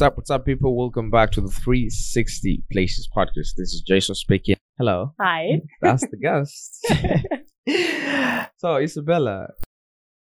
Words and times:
What's 0.00 0.12
up? 0.12 0.16
What's 0.16 0.30
up, 0.30 0.46
people? 0.46 0.78
Welcome 0.78 1.10
back 1.10 1.30
to 1.32 1.42
the 1.42 1.50
360 1.50 2.62
Places 2.72 3.06
podcast. 3.14 3.52
This 3.58 3.74
is 3.74 3.82
Jason 3.86 4.14
speaking. 4.14 4.56
Hello. 4.78 5.12
Hi. 5.20 5.60
That's 5.82 6.06
the 6.08 6.16
guest. 6.16 6.86
so, 8.56 8.76
Isabella, 8.76 9.48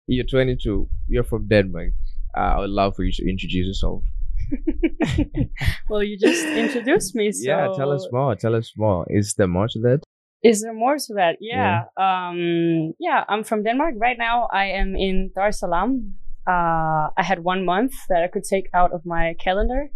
you're 0.07 0.25
22. 0.25 0.89
You're 1.07 1.23
from 1.23 1.47
Denmark. 1.47 1.91
Uh, 2.35 2.39
I 2.39 2.59
would 2.61 2.71
love 2.71 2.95
for 2.95 3.03
you 3.03 3.11
to 3.11 3.29
introduce 3.29 3.67
yourself. 3.67 4.01
well, 5.91 6.01
you 6.01 6.17
just 6.17 6.43
introduced 6.47 7.13
me. 7.13 7.31
So 7.31 7.47
Yeah, 7.47 7.67
tell 7.77 7.91
us 7.91 8.07
more. 8.11 8.35
Tell 8.35 8.55
us 8.55 8.73
more. 8.75 9.05
Is 9.11 9.35
there 9.35 9.45
more 9.45 9.67
to 9.67 9.79
that? 9.81 9.99
Is 10.43 10.63
there 10.63 10.73
more 10.73 10.97
to 10.97 11.13
that? 11.17 11.37
Yeah. 11.39 11.83
Um. 11.97 12.93
Yeah. 12.99 13.25
I'm 13.29 13.43
from 13.43 13.61
Denmark 13.61 13.93
right 13.99 14.17
now. 14.17 14.47
I 14.51 14.69
am 14.69 14.95
in 14.95 15.29
Dar 15.35 15.49
es 15.49 15.59
Salaam. 15.59 16.15
Uh, 16.47 17.09
I 17.17 17.23
had 17.23 17.43
one 17.43 17.65
month 17.65 17.93
that 18.09 18.23
I 18.23 18.27
could 18.27 18.43
take 18.43 18.69
out 18.73 18.91
of 18.93 19.05
my 19.05 19.35
calendar. 19.39 19.89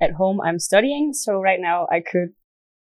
At 0.00 0.12
home, 0.12 0.40
I'm 0.40 0.60
studying, 0.60 1.12
so 1.12 1.40
right 1.40 1.58
now 1.60 1.88
I 1.90 2.00
could 2.00 2.30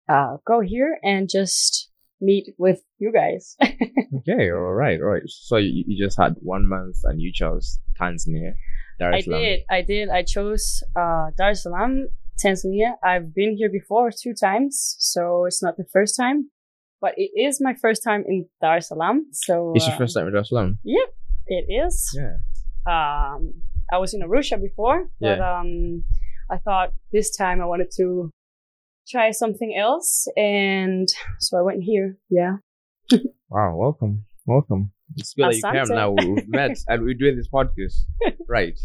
uh, 0.09 0.39
go 0.47 0.61
here 0.61 0.98
and 1.03 1.29
just 1.29 1.91
meet 2.23 2.55
with 2.59 2.80
you 2.98 3.12
guys. 3.12 3.56
Okay, 4.15 4.51
all 4.51 4.75
right, 4.75 5.01
all 5.01 5.09
right. 5.09 5.23
So, 5.27 5.56
you, 5.56 5.84
you 5.87 6.05
just 6.05 6.19
had 6.19 6.34
one 6.41 6.69
month 6.69 6.97
and 7.05 7.20
you 7.20 7.33
chose 7.33 7.79
Tanzania. 7.98 8.53
Dar 8.98 9.15
I 9.15 9.19
es 9.19 9.25
Salaam. 9.25 9.41
did. 9.41 9.61
I 9.70 9.81
did. 9.83 10.09
I 10.11 10.23
chose 10.23 10.83
uh, 10.95 11.31
Dar 11.39 11.51
es 11.51 11.62
Salaam, 11.62 12.09
Tanzania. 12.39 12.92
I've 13.03 13.34
been 13.34 13.56
here 13.56 13.70
before 13.70 14.11
two 14.11 14.34
times, 14.34 14.97
so 14.98 15.47
it's 15.47 15.62
not 15.62 15.79
the 15.79 15.87
first 15.91 16.15
time, 16.15 16.51
but 17.01 17.15
it 17.17 17.31
is 17.34 17.59
my 17.59 17.75
first 17.75 18.05
time 18.05 18.23
in 18.29 18.47
Dar 18.61 18.77
es 18.77 18.89
Salaam. 18.89 19.27
So 19.33 19.73
It's 19.75 19.87
your 19.87 19.97
first 19.97 20.15
time 20.15 20.27
in 20.27 20.34
Dar 20.34 20.42
es 20.42 20.51
Salaam? 20.51 20.79
Yep, 20.84 21.09
it 21.47 21.65
is. 21.73 22.12
Yeah. 22.15 22.37
Um, 22.87 23.63
I 23.93 23.99
was 23.99 24.15
in 24.15 24.23
Arusha 24.23 24.61
before, 24.61 25.09
but 25.21 25.41
um, 25.41 26.05
I 26.51 26.59
thought 26.59 26.93
this 27.13 27.37
time 27.37 27.61
I 27.61 27.67
wanted 27.67 27.91
to 27.97 28.31
try 29.09 29.31
something 29.31 29.77
else, 29.79 30.27
and 30.37 31.09
so 31.39 31.59
I 31.59 31.62
went 31.62 31.83
here. 31.83 32.17
Yeah. 32.31 32.56
Wow, 33.51 33.77
welcome. 33.77 34.25
Welcome. 34.47 34.93
It's 35.17 35.34
good 35.34 35.53
that 35.53 35.56
you 35.56 35.62
came 35.62 35.95
now. 35.95 36.12
We've 36.12 36.48
met 36.48 36.79
and 36.89 37.03
we're 37.03 37.12
doing 37.12 37.37
this 37.37 37.48
podcast. 37.48 38.01
right. 38.48 38.79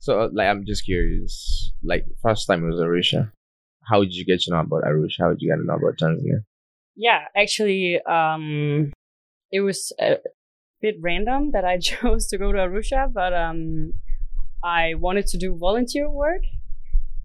So, 0.00 0.22
uh, 0.22 0.28
like, 0.32 0.48
I'm 0.48 0.66
just 0.66 0.84
curious. 0.84 1.72
Like, 1.84 2.04
first 2.20 2.48
time 2.48 2.64
it 2.64 2.66
was 2.66 2.80
Arusha. 2.80 3.30
How 3.88 4.00
did 4.02 4.12
you 4.14 4.24
get 4.24 4.40
to 4.40 4.50
know 4.50 4.58
about 4.58 4.82
Arusha? 4.82 5.20
How 5.20 5.28
did 5.28 5.40
you 5.40 5.50
get 5.50 5.58
to 5.58 5.64
know 5.64 5.74
about 5.74 5.98
Tanzania? 5.98 6.42
Yeah, 6.96 7.26
actually, 7.36 8.00
um, 8.10 8.92
it 9.52 9.60
was 9.60 9.92
a 10.00 10.16
bit 10.80 10.96
random 11.00 11.50
that 11.52 11.64
I 11.64 11.78
chose 11.90 12.26
to 12.28 12.38
go 12.38 12.52
to 12.52 12.58
Arusha, 12.58 13.12
but 13.12 13.32
um, 13.34 13.92
I 14.62 14.94
wanted 14.94 15.26
to 15.28 15.38
do 15.38 15.56
volunteer 15.56 16.10
work. 16.10 16.42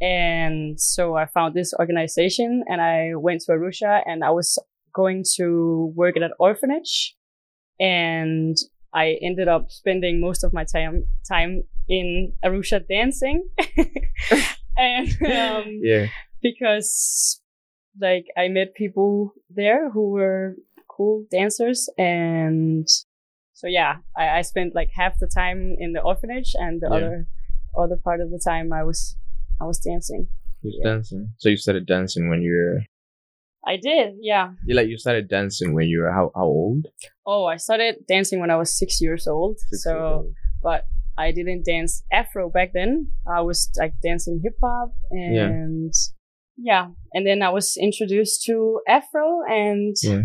And 0.02 0.80
so 0.80 1.16
I 1.16 1.26
found 1.28 1.54
this 1.54 1.74
organization 1.80 2.64
and 2.68 2.82
I 2.82 3.12
went 3.16 3.42
to 3.42 3.54
Arusha 3.54 4.02
and 4.06 4.24
I 4.24 4.32
was 4.32 4.58
going 4.94 5.24
to 5.38 5.94
work 5.96 6.18
at 6.18 6.24
an 6.24 6.34
orphanage. 6.40 7.16
And 7.80 8.58
I 8.94 9.18
ended 9.22 9.48
up 9.48 9.72
spending 9.72 10.20
most 10.20 10.44
of 10.44 10.54
my 10.54 10.66
time, 10.66 11.06
time 11.28 11.64
in 11.88 12.34
Arusha 12.44 12.86
dancing. 12.88 13.48
and, 14.78 15.08
um, 15.26 15.80
Yeah. 15.82 16.08
because 16.42 17.40
like 18.00 18.26
I 18.38 18.48
met 18.50 18.74
people 18.76 19.34
there 19.50 19.90
who 19.90 20.10
were 20.10 20.56
cool 20.90 21.26
dancers 21.32 21.90
and 21.98 22.88
so 23.64 23.70
yeah, 23.70 23.94
I, 24.18 24.40
I 24.40 24.42
spent 24.42 24.76
like 24.76 24.90
half 25.02 25.14
the 25.20 25.28
time 25.28 25.60
in 25.80 25.94
the 25.94 26.02
orphanage 26.02 26.52
and 26.66 26.82
the 26.82 26.88
Yeah. 26.90 26.96
other 26.98 27.28
other 27.84 27.98
part 28.08 28.20
of 28.22 28.30
the 28.30 28.42
time 28.50 28.74
I 28.74 28.84
was 28.84 29.16
I 29.62 29.66
was 29.66 29.80
dancing. 29.80 30.28
You 30.62 30.68
was 30.70 30.78
Yeah. 30.80 30.90
dancing. 30.92 31.24
So, 31.38 31.50
you 31.50 31.58
started 31.58 31.86
dancing 31.86 32.30
when 32.30 32.42
you 32.42 32.52
were. 32.62 32.80
I 33.66 33.76
did, 33.78 34.16
yeah. 34.22 34.48
You 34.68 34.76
like 34.76 34.90
you 34.90 34.98
started 34.98 35.30
dancing 35.30 35.74
when 35.74 35.88
you 35.88 36.02
were 36.02 36.12
how, 36.12 36.32
how 36.36 36.44
old? 36.62 36.88
Oh, 37.26 37.46
I 37.46 37.58
started 37.58 37.94
dancing 38.14 38.40
when 38.42 38.52
I 38.52 38.58
was 38.58 38.78
six 38.78 39.02
years 39.02 39.26
old. 39.28 39.60
Six 39.60 39.84
so 39.84 39.92
years 39.92 40.02
old. 40.04 40.34
but 40.62 40.82
I 41.18 41.32
didn't 41.32 41.64
dance 41.66 42.04
Afro 42.12 42.50
back 42.50 42.70
then. 42.74 42.92
I 43.38 43.42
was 43.42 43.70
like 43.80 43.94
dancing 44.02 44.42
hip 44.44 44.58
hop 44.62 44.92
and 45.12 45.94
yeah. 46.58 46.86
And 47.14 47.26
then 47.28 47.42
I 47.42 47.50
was 47.58 47.78
introduced 47.88 48.44
to 48.48 48.82
Afro 48.88 49.28
and 49.48 49.96
Yeah. 50.04 50.24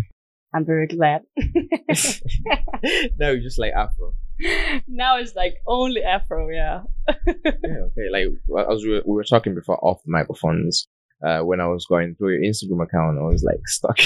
I'm 0.55 0.65
very 0.65 0.87
glad. 0.87 1.23
no, 3.19 3.37
just 3.39 3.59
like 3.59 3.73
Afro. 3.75 4.15
now 4.87 5.19
it's 5.19 5.35
like 5.35 5.55
only 5.67 6.03
Afro, 6.03 6.49
yeah. 6.51 6.83
Yeah, 7.27 7.35
okay. 7.45 8.09
Like 8.11 8.27
as 8.71 8.83
we 8.83 8.91
were, 8.93 9.03
we 9.07 9.15
were 9.15 9.25
talking 9.25 9.55
before 9.55 9.79
off 9.85 10.03
the 10.05 10.11
microphones, 10.11 10.89
uh, 11.27 11.41
when 11.41 11.61
I 11.61 11.67
was 11.67 11.87
going 11.87 12.15
through 12.15 12.35
your 12.35 12.43
Instagram 12.43 12.83
account, 12.83 13.19
I 13.19 13.23
was 13.23 13.43
like 13.43 13.61
stuck. 13.67 13.99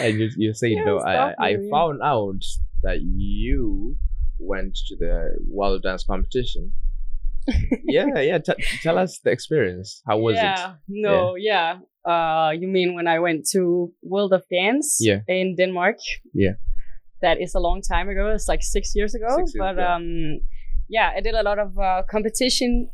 and 0.00 0.18
you, 0.18 0.30
you 0.36 0.54
say 0.54 0.68
Yeah, 0.68 0.84
no. 0.84 0.98
I, 1.00 1.34
I 1.38 1.48
you. 1.50 1.68
found 1.70 2.00
out 2.02 2.42
that 2.82 3.00
you 3.02 3.96
went 4.38 4.76
to 4.88 4.96
the 4.96 5.36
wild 5.48 5.82
dance 5.82 6.04
competition. 6.04 6.72
yeah, 7.84 8.20
yeah. 8.20 8.38
T- 8.38 8.52
tell 8.82 8.98
us 8.98 9.18
the 9.24 9.30
experience. 9.30 10.02
How 10.06 10.18
was 10.18 10.36
it? 10.36 10.42
yeah, 10.42 10.74
no, 10.88 11.34
yeah. 11.36 11.78
Uh, 12.04 12.50
you 12.58 12.68
mean 12.68 12.94
when 12.94 13.06
I 13.06 13.18
went 13.20 13.46
to 13.52 13.92
World 14.02 14.32
of 14.32 14.42
Dance 14.50 14.98
Yeah. 15.00 15.20
in 15.28 15.54
Denmark? 15.56 15.96
Yeah. 16.34 16.54
That 17.20 17.40
is 17.40 17.54
a 17.54 17.60
long 17.60 17.82
time 17.82 18.08
ago. 18.08 18.30
It's 18.34 18.48
like 18.48 18.62
six 18.62 18.94
years 18.96 19.14
ago. 19.14 19.28
Six 19.36 19.54
years 19.54 19.62
but 19.64 19.78
ago. 19.78 19.86
um, 19.86 20.40
yeah, 20.88 21.10
I 21.16 21.20
did 21.20 21.34
a 21.34 21.42
lot 21.42 21.58
of 21.58 21.78
uh, 21.78 22.02
competition 22.10 22.88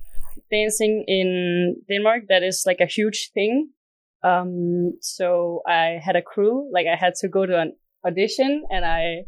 dancing 0.50 1.04
in 1.08 1.76
Denmark. 1.88 2.24
That 2.28 2.42
is 2.42 2.64
like 2.66 2.80
a 2.80 2.86
huge 2.86 3.30
thing. 3.32 3.70
Um, 4.22 4.92
so 5.00 5.62
I 5.66 5.98
had 6.04 6.16
a 6.16 6.22
crew. 6.22 6.68
Like 6.72 6.86
I 6.86 6.96
had 6.96 7.14
to 7.20 7.28
go 7.28 7.46
to 7.46 7.58
an 7.58 7.72
audition, 8.04 8.64
and 8.70 8.84
I 8.84 9.24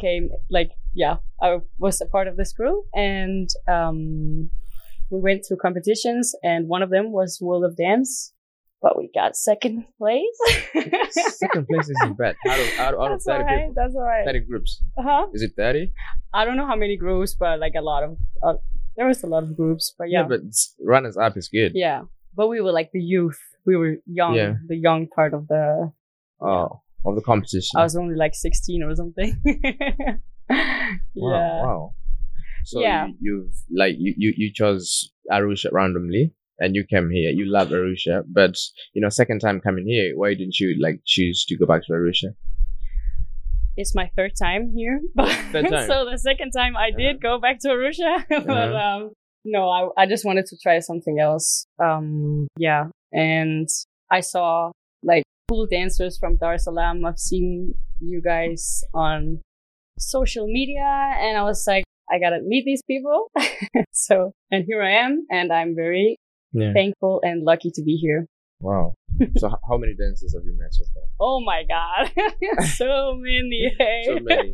came 0.00 0.30
like 0.50 0.70
yeah, 0.94 1.16
I 1.40 1.58
was 1.78 2.00
a 2.00 2.06
part 2.06 2.26
of 2.28 2.36
this 2.36 2.52
crew, 2.52 2.84
and 2.94 3.48
um, 3.68 4.50
we 5.10 5.20
went 5.20 5.44
to 5.44 5.56
competitions, 5.56 6.34
and 6.42 6.68
one 6.68 6.82
of 6.82 6.90
them 6.90 7.12
was 7.12 7.38
World 7.40 7.64
of 7.64 7.76
Dance, 7.76 8.32
but 8.86 8.96
we 8.98 9.10
got 9.20 9.34
second 9.36 9.84
place. 9.98 10.36
Second 11.44 11.66
place 11.68 11.88
isn't 11.94 12.16
bad. 12.18 12.36
Out 12.48 12.60
of 12.64 12.68
out, 12.84 12.94
out 12.94 12.94
of 12.94 13.10
That's 13.12 13.24
thirty 13.24 13.42
alright. 13.42 13.58
people, 13.68 13.74
That's 13.76 13.94
alright. 13.96 14.24
thirty 14.26 14.40
groups. 14.50 14.70
Uh-huh. 15.00 15.26
Is 15.34 15.42
it 15.42 15.52
thirty? 15.56 15.92
I 16.32 16.44
don't 16.44 16.56
know 16.56 16.66
how 16.72 16.76
many 16.84 16.96
groups, 16.96 17.34
but 17.42 17.58
like 17.58 17.74
a 17.76 17.82
lot 17.82 18.02
of. 18.04 18.10
Uh, 18.46 18.54
there 18.96 19.06
was 19.06 19.22
a 19.24 19.26
lot 19.34 19.42
of 19.42 19.56
groups, 19.56 19.94
but 19.98 20.08
yeah, 20.14 20.22
but 20.28 20.40
runners 20.92 21.16
up 21.16 21.36
is 21.36 21.48
good. 21.48 21.72
yeah. 21.74 22.02
But 22.38 22.46
we 22.48 22.60
were 22.60 22.72
like 22.80 22.90
the 22.92 23.00
youth. 23.14 23.40
We 23.68 23.74
were 23.76 23.96
young, 24.06 24.34
Yeah. 24.34 24.52
the 24.68 24.76
young 24.76 25.08
part 25.08 25.32
of 25.34 25.48
the. 25.48 25.90
Oh, 26.40 26.68
of 27.04 27.14
the 27.16 27.22
competition. 27.22 27.74
I 27.80 27.82
was 27.82 27.96
only 27.96 28.14
like 28.14 28.34
sixteen 28.34 28.82
or 28.84 28.94
something. 28.94 29.30
yeah. 29.44 30.16
Wow. 31.14 31.64
wow. 31.66 31.94
So 32.64 32.80
Yeah. 32.80 33.06
you, 33.06 33.14
you've 33.20 33.54
like 33.82 33.94
you, 33.98 34.14
you 34.16 34.32
you 34.36 34.52
chose 34.52 35.12
Arusha 35.32 35.70
randomly 35.72 36.32
and 36.58 36.74
you 36.74 36.84
came 36.84 37.10
here. 37.10 37.30
You 37.30 37.46
love 37.46 37.68
Arusha, 37.68 38.22
but 38.28 38.56
you 38.94 39.00
know, 39.02 39.08
second 39.08 39.40
time 39.40 39.60
coming 39.60 39.86
here, 39.86 40.12
why 40.16 40.34
didn't 40.34 40.58
you 40.58 40.76
like 40.80 41.00
choose 41.06 41.44
to 41.46 41.56
go 41.56 41.66
back 41.66 41.82
to 41.86 41.92
Arusha? 41.92 42.34
it's 43.78 43.94
my 43.94 44.10
third 44.16 44.32
time 44.40 44.72
here. 44.74 45.00
But 45.14 45.28
Third 45.52 45.68
time. 45.68 45.86
so 45.86 46.06
the 46.10 46.16
second 46.18 46.50
time 46.52 46.76
I 46.76 46.90
did 46.90 47.20
go 47.20 47.38
back 47.38 47.58
to 47.60 47.68
Arusha, 47.68 48.24
but 48.28 48.48
Uh-huh. 48.48 48.76
um, 49.04 49.10
no, 49.44 49.68
I 49.68 50.02
I 50.02 50.06
just 50.06 50.24
wanted 50.24 50.46
to 50.46 50.56
try 50.62 50.78
something 50.80 51.18
else. 51.20 51.66
Um, 51.78 52.48
yeah, 52.58 52.84
and 53.12 53.68
I 54.10 54.20
saw 54.20 54.72
like 55.02 55.24
cool 55.48 55.66
dancers 55.70 56.16
from 56.18 56.36
Dar 56.36 56.54
es 56.54 56.64
Salaam. 56.64 57.04
I've 57.04 57.18
seen 57.18 57.74
you 58.00 58.20
guys 58.22 58.82
on 58.94 59.40
social 59.98 60.46
media, 60.46 60.88
and 61.20 61.36
I 61.38 61.42
was 61.42 61.64
like, 61.68 61.84
I 62.10 62.18
gotta 62.18 62.40
meet 62.42 62.64
these 62.64 62.82
people. 62.88 63.30
so, 63.92 64.32
and 64.50 64.64
here 64.66 64.82
I 64.82 64.92
am, 65.04 65.26
and 65.30 65.52
I'm 65.52 65.74
very 65.76 66.16
Yeah. 66.56 66.72
thankful 66.72 67.20
and 67.22 67.44
lucky 67.44 67.70
to 67.74 67.82
be 67.82 67.96
here. 67.96 68.26
Wow. 68.60 68.94
so 69.36 69.48
h- 69.48 69.62
how 69.68 69.76
many 69.76 69.94
dancers 69.94 70.34
have 70.34 70.44
you 70.44 70.56
met 70.58 70.72
so 70.72 70.84
far? 70.94 71.02
Oh 71.20 71.40
my 71.44 71.64
god, 71.68 72.10
so 72.80 73.14
many. 73.18 73.74
hey. 73.78 74.02
So 74.06 74.18
many. 74.20 74.52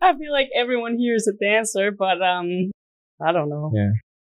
I 0.00 0.16
feel 0.18 0.32
like 0.32 0.48
everyone 0.54 0.98
here 0.98 1.14
is 1.14 1.26
a 1.28 1.36
dancer, 1.44 1.90
but 1.92 2.20
um, 2.22 2.70
I 3.22 3.32
don't 3.32 3.48
know. 3.48 3.70
Yeah. 3.74 3.90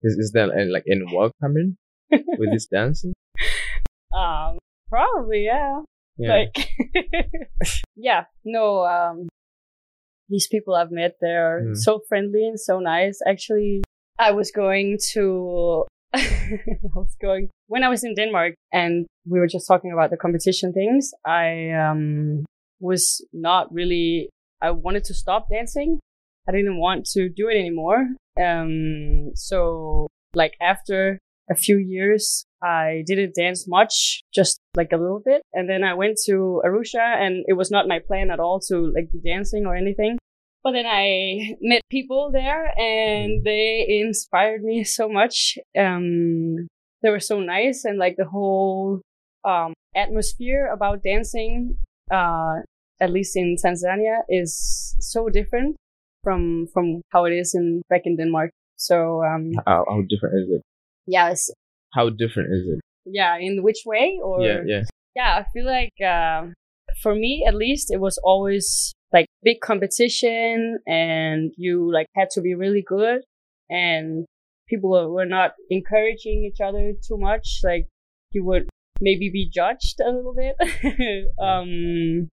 Is 0.04 0.14
is 0.18 0.32
there 0.34 0.48
uh, 0.52 0.66
like 0.72 0.84
any 0.92 1.06
work 1.16 1.32
coming 1.42 1.78
with 2.12 2.52
this 2.52 2.68
dancing? 2.68 3.14
Um, 4.14 4.58
probably 4.90 5.46
yeah. 5.46 5.82
Yeah. 6.18 6.34
Like, 6.36 6.70
yeah, 7.96 8.26
no. 8.44 8.84
Um, 8.86 9.30
these 10.30 10.48
people 10.48 10.76
I've 10.76 10.92
met, 10.92 11.16
they're 11.22 11.62
Mm. 11.64 11.78
so 11.78 12.02
friendly 12.10 12.46
and 12.48 12.60
so 12.60 12.80
nice. 12.80 13.20
Actually, 13.26 13.84
I 14.20 14.32
was 14.32 14.52
going 14.52 14.98
to. 15.14 15.86
I 16.16 16.68
was 16.96 17.16
going 17.22 17.50
when 17.68 17.84
I 17.84 17.90
was 17.90 18.04
in 18.04 18.16
Denmark, 18.16 18.56
and 18.74 19.06
we 19.26 19.40
were 19.40 19.48
just 19.48 19.68
talking 19.68 19.92
about 19.92 20.10
the 20.10 20.18
competition 20.18 20.74
things. 20.74 21.12
I 21.26 21.72
um 21.72 22.46
was 22.80 23.26
not 23.32 23.72
really. 23.74 24.30
I 24.62 24.72
wanted 24.72 25.06
to 25.06 25.14
stop 25.14 25.48
dancing. 25.50 26.00
I 26.48 26.52
didn't 26.52 26.78
want 26.78 27.06
to 27.14 27.30
do 27.30 27.48
it 27.48 27.58
anymore. 27.58 28.10
Um, 28.40 29.32
so 29.36 30.08
like 30.34 30.54
after 30.62 31.20
a 31.50 31.56
few 31.56 31.78
years, 31.78 32.46
I 32.64 33.04
didn't 33.06 33.36
dance 33.36 33.68
much, 33.68 34.24
just 34.34 34.60
like 34.76 34.92
a 34.92 34.98
little 34.98 35.22
bit. 35.24 35.42
And 35.54 35.70
then 35.70 35.84
I 35.84 35.94
went 35.94 36.18
to 36.26 36.62
Arusha 36.66 37.00
and 37.00 37.44
it 37.48 37.54
was 37.54 37.72
not 37.72 37.88
my 37.88 38.00
plan 38.00 38.32
at 38.32 38.40
all 38.40 38.60
to 38.68 38.92
like 38.94 39.12
be 39.12 39.20
dancing 39.20 39.66
or 39.66 39.76
anything. 39.76 40.18
But 40.64 40.74
then 40.74 40.86
I 40.86 41.56
met 41.62 41.82
people 41.90 42.30
there 42.32 42.72
and 42.78 43.44
they 43.44 43.86
inspired 43.88 44.64
me 44.64 44.84
so 44.84 45.10
much. 45.10 45.58
Um, 45.78 46.68
they 47.02 47.10
were 47.10 47.20
so 47.20 47.40
nice 47.40 47.84
and 47.86 47.98
like 47.98 48.16
the 48.18 48.26
whole, 48.26 49.02
um, 49.44 49.74
atmosphere 49.96 50.68
about 50.72 51.04
dancing, 51.04 51.78
uh, 52.12 52.58
at 53.00 53.10
least 53.10 53.36
in 53.36 53.56
Tanzania 53.58 54.22
is 54.30 54.96
so 55.00 55.30
different 55.30 55.76
from, 56.24 56.68
from 56.74 57.02
how 57.10 57.26
it 57.26 57.34
is 57.34 57.56
in 57.56 57.82
back 57.90 58.02
in 58.06 58.16
Denmark. 58.16 58.52
So, 58.78 59.24
um, 59.24 59.52
How, 59.66 59.86
how 59.88 60.02
different 60.10 60.36
is 60.42 60.50
it? 60.56 60.62
yeah, 61.08 61.32
it's, 61.32 61.50
How 61.94 62.10
different 62.10 62.50
is 62.54 62.68
it? 62.68 62.80
yeah, 63.06 63.38
in 63.38 63.64
which 63.64 63.82
way 63.86 64.20
or? 64.24 64.42
yeah, 64.42 64.62
yeah. 64.66 64.84
yeah, 65.16 65.36
I 65.40 65.46
feel 65.52 65.66
like 65.66 65.94
uh, 66.00 66.48
for 67.02 67.16
me 67.16 67.46
at 67.48 67.56
least, 67.56 67.92
it 67.92 68.00
was 68.00 68.20
always 68.24 68.94
like 69.14 69.26
big 69.44 69.60
competition, 69.62 70.80
and 70.88 71.52
you 71.58 71.92
like 71.92 72.08
had 72.16 72.30
to 72.32 72.42
be 72.42 72.56
really 72.56 72.84
good, 72.86 73.22
and 73.70 74.26
people 74.68 74.90
were, 75.14 75.26
not 75.26 75.52
encouraging 75.70 76.46
each 76.46 76.62
other 76.62 76.94
too 77.06 77.18
much. 77.18 77.60
Like 77.64 77.88
you 78.32 78.46
would 78.46 78.70
maybe 79.02 79.30
be 79.30 79.50
judged 79.54 80.00
a 80.00 80.10
little 80.12 80.34
bit. 80.34 80.56
um, 81.42 82.30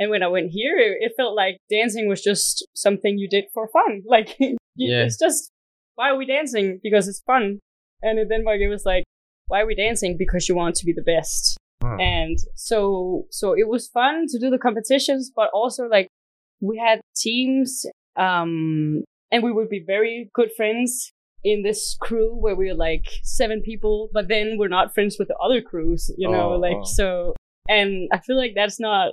and 0.00 0.10
when 0.10 0.22
I 0.22 0.28
went 0.28 0.50
here, 0.50 0.76
it, 0.78 1.12
felt 1.16 1.34
like 1.34 1.56
dancing 1.70 2.08
was 2.08 2.22
just 2.22 2.66
something 2.74 3.18
you 3.18 3.28
did 3.28 3.44
for 3.54 3.68
fun. 3.68 4.02
Like 4.06 4.36
you, 4.38 4.56
Yeah. 4.76 5.04
it's 5.04 5.18
just 5.18 5.50
why 5.94 6.10
are 6.10 6.16
we 6.16 6.26
dancing? 6.26 6.78
Because 6.82 7.08
it's 7.08 7.22
fun. 7.26 7.58
And 8.02 8.18
in 8.18 8.28
Denmark, 8.28 8.60
it 8.60 8.68
was 8.68 8.84
like, 8.84 9.04
why 9.48 9.62
are 9.62 9.66
we 9.66 9.74
dancing? 9.74 10.16
Because 10.16 10.48
you 10.48 10.54
want 10.54 10.76
to 10.76 10.84
be 10.86 10.92
the 10.92 11.02
best 11.02 11.58
Huh. 11.80 11.96
and 12.00 12.36
so 12.56 13.26
so 13.30 13.52
it 13.52 13.68
was 13.68 13.86
fun 13.86 14.26
to 14.30 14.38
do 14.40 14.50
the 14.50 14.58
competitions 14.58 15.30
but 15.34 15.48
also 15.54 15.84
like 15.86 16.08
we 16.60 16.76
had 16.78 17.00
teams 17.16 17.84
um 18.16 19.02
and 19.30 19.42
we 19.42 19.52
would 19.52 19.68
be 19.68 19.82
very 19.86 20.30
good 20.34 20.50
friends 20.56 21.12
in 21.44 21.62
this 21.62 21.96
crew 22.00 22.34
where 22.34 22.56
we 22.56 22.66
were 22.68 22.74
like 22.74 23.04
seven 23.22 23.62
people 23.62 24.08
but 24.12 24.26
then 24.28 24.56
we're 24.58 24.68
not 24.68 24.92
friends 24.94 25.16
with 25.18 25.28
the 25.28 25.36
other 25.36 25.60
crews 25.62 26.10
you 26.18 26.28
know 26.30 26.54
Oh, 26.54 26.58
like 26.58 26.76
oh. 26.76 26.84
so 26.84 27.34
and 27.68 28.08
i 28.12 28.18
feel 28.18 28.36
like 28.36 28.52
that's 28.56 28.80
not 28.80 29.12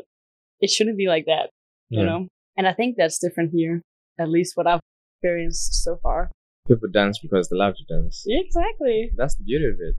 it 0.60 0.70
shouldn't 0.72 0.98
be 0.98 1.08
like 1.08 1.26
that 1.26 1.50
you 1.90 2.00
Yeah. 2.00 2.06
know 2.08 2.28
and 2.58 2.68
i 2.68 2.74
think 2.74 2.96
that's 2.98 3.20
different 3.20 3.52
here 3.54 3.82
at 4.20 4.30
least 4.30 4.54
what 4.56 4.66
i've 4.68 4.80
experienced 5.20 5.84
so 5.84 5.98
far 6.02 6.32
People 6.68 6.90
dance 6.92 7.20
because 7.20 7.48
they 7.50 7.58
love 7.58 7.76
to 7.76 7.84
dance. 7.94 8.24
exactly 8.26 9.12
That's 9.16 9.36
the 9.36 9.44
beauty 9.44 9.66
of 9.66 9.76
it. 9.80 9.96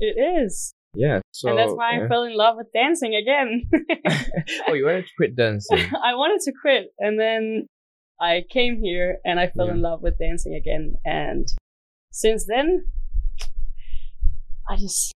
it 0.00 0.18
is 0.20 0.72
Yeah. 0.94 1.20
So 1.30 1.50
and 1.50 1.58
that's 1.58 1.72
why 1.72 1.96
yeah. 1.96 2.04
i 2.04 2.08
fell 2.08 2.24
in 2.24 2.36
love 2.36 2.56
with 2.56 2.66
dancing 2.74 3.14
again 3.14 3.70
oh, 4.68 4.74
you 4.74 4.84
wanted 4.84 5.04
to 5.06 5.10
quit 5.16 5.36
dancing. 5.36 5.78
I 6.04 6.14
wanted 6.14 6.40
to 6.44 6.52
quit 6.60 6.92
and 6.98 7.18
then 7.18 7.66
I 8.20 8.42
came 8.50 8.80
here 8.82 9.18
and 9.24 9.38
I 9.40 9.48
fell 9.48 9.66
Yeah. 9.66 9.72
in 9.74 9.82
love 9.82 10.02
with 10.02 10.18
dancing 10.18 10.54
again 10.54 10.94
and 11.04 11.46
since 12.10 12.44
then 12.46 12.86
I 14.68 14.76
just 14.76 15.12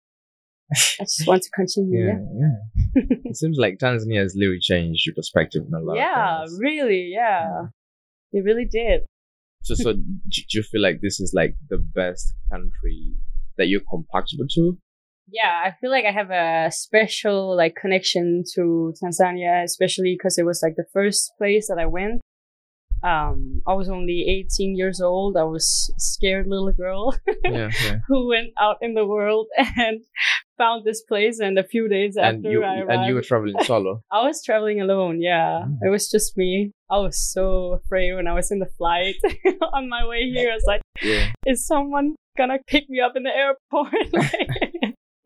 I 0.99 1.03
just 1.03 1.27
want 1.27 1.43
to 1.43 1.49
continue. 1.51 2.05
Yeah, 2.07 2.19
Yeah. 2.39 2.55
yeah. 2.95 3.17
it 3.25 3.35
seems 3.35 3.57
like 3.57 3.77
Tanzania 3.79 4.21
has 4.21 4.35
really 4.39 4.59
changed 4.59 5.05
your 5.05 5.15
perspective 5.15 5.63
on 5.71 5.81
a 5.81 5.83
lot 5.83 5.95
Yeah, 5.95 6.45
really, 6.59 7.11
yeah. 7.13 7.67
It 8.31 8.43
really 8.43 8.65
did. 8.65 9.01
So, 9.63 9.75
so 9.75 9.93
do 9.93 10.01
you 10.51 10.63
feel 10.63 10.81
like 10.81 10.99
this 11.01 11.19
is 11.19 11.31
like 11.33 11.55
the 11.69 11.77
best 11.77 12.33
country 12.51 13.13
that 13.57 13.67
you're 13.67 13.81
compatible 13.89 14.45
to? 14.55 14.77
Yeah, 15.33 15.63
I 15.65 15.71
feel 15.81 15.89
like 15.89 16.05
I 16.05 16.11
have 16.11 16.29
a 16.29 16.69
special 16.71 17.55
like 17.57 17.75
connection 17.75 18.43
to 18.53 18.93
Tanzania, 19.03 19.63
especially 19.63 20.13
because 20.15 20.37
it 20.37 20.45
was 20.45 20.61
like 20.61 20.75
the 20.77 20.85
first 20.93 21.31
place 21.39 21.67
that 21.69 21.79
I 21.79 21.87
went. 21.87 22.21
Um, 23.03 23.61
I 23.67 23.73
was 23.73 23.89
only 23.89 24.23
18 24.29 24.77
years 24.77 25.01
old. 25.01 25.35
I 25.35 25.43
was 25.43 25.91
a 25.97 25.99
scared 25.99 26.47
little 26.47 26.71
girl. 26.71 27.17
Yeah, 27.43 27.69
yeah. 27.83 27.97
who 28.07 28.29
went 28.29 28.51
out 28.57 28.77
in 28.81 28.93
the 28.93 29.05
world 29.05 29.47
and 29.57 29.99
found 30.57 30.85
this 30.85 31.01
place. 31.01 31.39
And 31.39 31.59
a 31.59 31.63
few 31.73 31.89
days 31.89 32.15
and 32.15 32.37
after 32.37 32.49
you 32.49 32.63
I 32.63 32.77
arrived, 32.77 32.91
and 32.91 33.05
you 33.07 33.15
were 33.15 33.21
traveling 33.21 33.55
solo. 33.65 34.01
I 34.09 34.25
was 34.25 34.41
traveling 34.45 34.79
alone. 34.79 35.19
Yeah, 35.21 35.65
Mm. 35.67 35.77
it 35.85 35.89
was 35.89 36.09
just 36.09 36.37
me. 36.37 36.71
I 36.89 36.99
was 36.99 37.17
so 37.33 37.73
afraid 37.83 38.13
when 38.15 38.27
I 38.27 38.33
was 38.33 38.49
in 38.51 38.59
the 38.59 38.69
flight 38.77 39.15
on 39.73 39.89
my 39.89 40.05
way 40.07 40.29
here. 40.33 40.51
I 40.51 40.55
was 40.55 40.63
like, 40.67 40.81
Yeah. 41.01 41.31
"Is 41.45 41.67
someone 41.67 42.15
gonna 42.37 42.59
pick 42.67 42.85
me 42.89 43.01
up 43.01 43.13
in 43.17 43.23
the 43.23 43.35
airport?" 43.35 43.91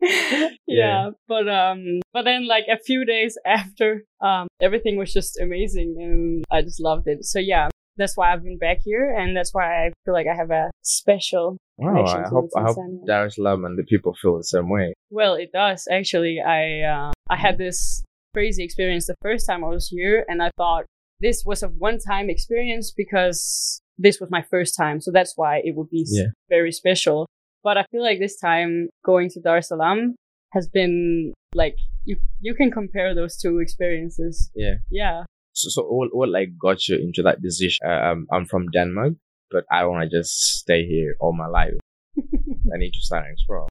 yeah. 0.00 0.48
Yeah. 0.66 1.10
but 1.26 1.48
um, 1.48 2.00
but 2.12 2.22
then 2.24 2.46
like 2.46 2.64
a 2.70 2.78
few 2.78 3.04
days 3.04 3.36
after, 3.46 4.04
um, 4.20 4.48
everything 4.60 4.96
was 4.96 5.12
just 5.12 5.40
amazing, 5.40 5.96
and 5.98 6.44
I 6.50 6.62
just 6.62 6.80
loved 6.80 7.06
it. 7.06 7.24
So 7.24 7.38
yeah. 7.38 7.68
That's 7.96 8.16
why 8.16 8.32
I've 8.32 8.44
been 8.44 8.58
back 8.58 8.78
here, 8.84 9.12
and 9.12 9.36
that's 9.36 9.52
why 9.52 9.86
I 9.86 9.90
feel 10.04 10.14
like 10.14 10.28
I 10.32 10.36
have 10.36 10.52
a 10.52 10.70
special 10.82 11.56
Wow, 11.78 12.04
I 12.04 12.28
hope 12.28 12.48
I 12.56 12.62
hope 12.62 12.76
Tanzania. 12.76 13.06
Dar 13.06 13.26
es 13.26 13.38
and 13.38 13.76
the 13.76 13.82
people 13.82 14.14
feel 14.22 14.36
the 14.36 14.44
same 14.44 14.68
way. 14.68 14.94
Well, 15.10 15.34
it 15.34 15.50
does 15.52 15.86
actually. 15.90 16.40
I 16.40 16.82
uh, 16.82 17.12
I 17.28 17.36
had 17.36 17.58
this 17.58 18.02
crazy 18.34 18.62
experience 18.62 19.06
the 19.06 19.16
first 19.20 19.46
time 19.46 19.64
I 19.64 19.68
was 19.68 19.88
here, 19.88 20.24
and 20.28 20.40
I 20.42 20.50
thought 20.56 20.84
this 21.20 21.42
was 21.44 21.64
a 21.64 21.68
one-time 21.68 22.30
experience 22.30 22.92
because 22.96 23.80
this 23.96 24.20
was 24.20 24.30
my 24.30 24.42
first 24.42 24.76
time, 24.76 25.00
so 25.00 25.10
that's 25.10 25.32
why 25.36 25.60
it 25.64 25.74
would 25.76 25.90
be 25.90 26.04
Yeah. 26.08 26.26
very 26.48 26.70
special. 26.70 27.26
But 27.62 27.78
I 27.78 27.84
feel 27.90 28.02
like 28.02 28.20
this 28.20 28.38
time 28.38 28.88
going 29.04 29.30
to 29.30 29.40
Dar 29.40 29.58
es 29.58 29.68
Salaam 29.68 30.14
has 30.52 30.68
been 30.68 31.34
like 31.54 31.76
you 32.04 32.16
you 32.40 32.54
can 32.54 32.70
compare 32.70 33.14
those 33.14 33.36
two 33.36 33.58
experiences. 33.58 34.50
Yeah. 34.54 34.76
Yeah. 34.90 35.24
So, 35.52 35.68
so 35.70 35.82
what, 35.82 36.10
what 36.12 36.28
like 36.28 36.50
got 36.60 36.86
you 36.88 36.96
into 36.96 37.22
that 37.22 37.42
decision? 37.42 37.78
Uh, 37.84 38.12
um, 38.12 38.26
I'm 38.32 38.46
from 38.46 38.68
Denmark, 38.70 39.14
but 39.50 39.64
I 39.70 39.84
want 39.86 40.08
to 40.08 40.16
just 40.18 40.58
stay 40.60 40.86
here 40.86 41.16
all 41.20 41.32
my 41.32 41.48
life. 41.48 41.74
I 42.18 42.76
need 42.78 42.92
to 42.92 43.00
start 43.00 43.24
and 43.24 43.32
explore. 43.32 43.68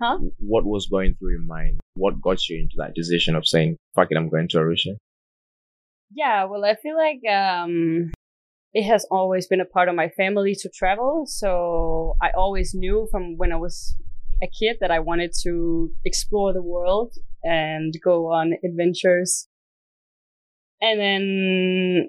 Huh? 0.00 0.18
What 0.38 0.64
was 0.64 0.86
going 0.86 1.16
through 1.18 1.32
your 1.32 1.40
mind? 1.40 1.80
What 1.94 2.20
got 2.20 2.48
you 2.48 2.58
into 2.58 2.76
that 2.78 2.94
decision 2.94 3.34
of 3.34 3.46
saying, 3.46 3.76
"Fuck 3.94 4.08
it, 4.10 4.16
I'm 4.16 4.28
going 4.28 4.48
to 4.48 4.58
Arusha"? 4.58 4.96
Yeah, 6.12 6.44
well, 6.44 6.64
I 6.64 6.76
feel 6.76 6.96
like 6.96 7.20
um, 7.32 8.12
it 8.76 8.84
has 8.84 9.06
always 9.10 9.46
been 9.46 9.62
a 9.62 9.64
part 9.64 9.88
of 9.88 9.94
my 9.94 10.10
family 10.10 10.54
to 10.54 10.68
travel. 10.68 11.24
So 11.26 12.14
I 12.20 12.28
always 12.36 12.74
knew 12.74 13.08
from 13.10 13.38
when 13.38 13.50
I 13.50 13.56
was 13.56 13.96
a 14.42 14.46
kid 14.46 14.76
that 14.82 14.90
I 14.90 14.98
wanted 14.98 15.32
to 15.44 15.90
explore 16.04 16.52
the 16.52 16.60
world 16.60 17.14
and 17.42 17.94
go 18.04 18.26
on 18.26 18.52
adventures. 18.62 19.48
And 20.82 21.00
then 21.00 22.08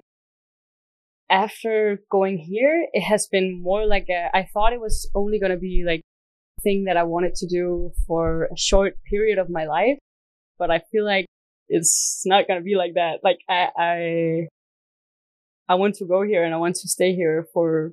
after 1.30 2.02
going 2.10 2.36
here, 2.36 2.86
it 2.92 3.00
has 3.00 3.26
been 3.32 3.62
more 3.62 3.86
like 3.86 4.08
a, 4.10 4.28
I 4.36 4.46
thought 4.52 4.74
it 4.74 4.80
was 4.80 5.10
only 5.14 5.40
going 5.40 5.52
to 5.52 5.58
be 5.58 5.84
like 5.86 6.02
thing 6.62 6.84
that 6.84 6.98
I 6.98 7.04
wanted 7.04 7.34
to 7.36 7.46
do 7.46 7.92
for 8.06 8.44
a 8.52 8.58
short 8.58 8.92
period 9.08 9.38
of 9.38 9.48
my 9.48 9.64
life. 9.64 9.96
But 10.58 10.70
I 10.70 10.82
feel 10.92 11.06
like 11.06 11.24
it's 11.68 12.22
not 12.26 12.48
gonna 12.48 12.62
be 12.62 12.74
like 12.74 12.94
that. 12.94 13.20
Like 13.22 13.38
I, 13.48 13.68
I, 13.78 14.48
I 15.68 15.74
want 15.74 15.94
to 15.96 16.04
go 16.06 16.22
here 16.22 16.44
and 16.44 16.54
I 16.54 16.56
want 16.58 16.76
to 16.76 16.88
stay 16.88 17.14
here 17.14 17.46
for 17.52 17.92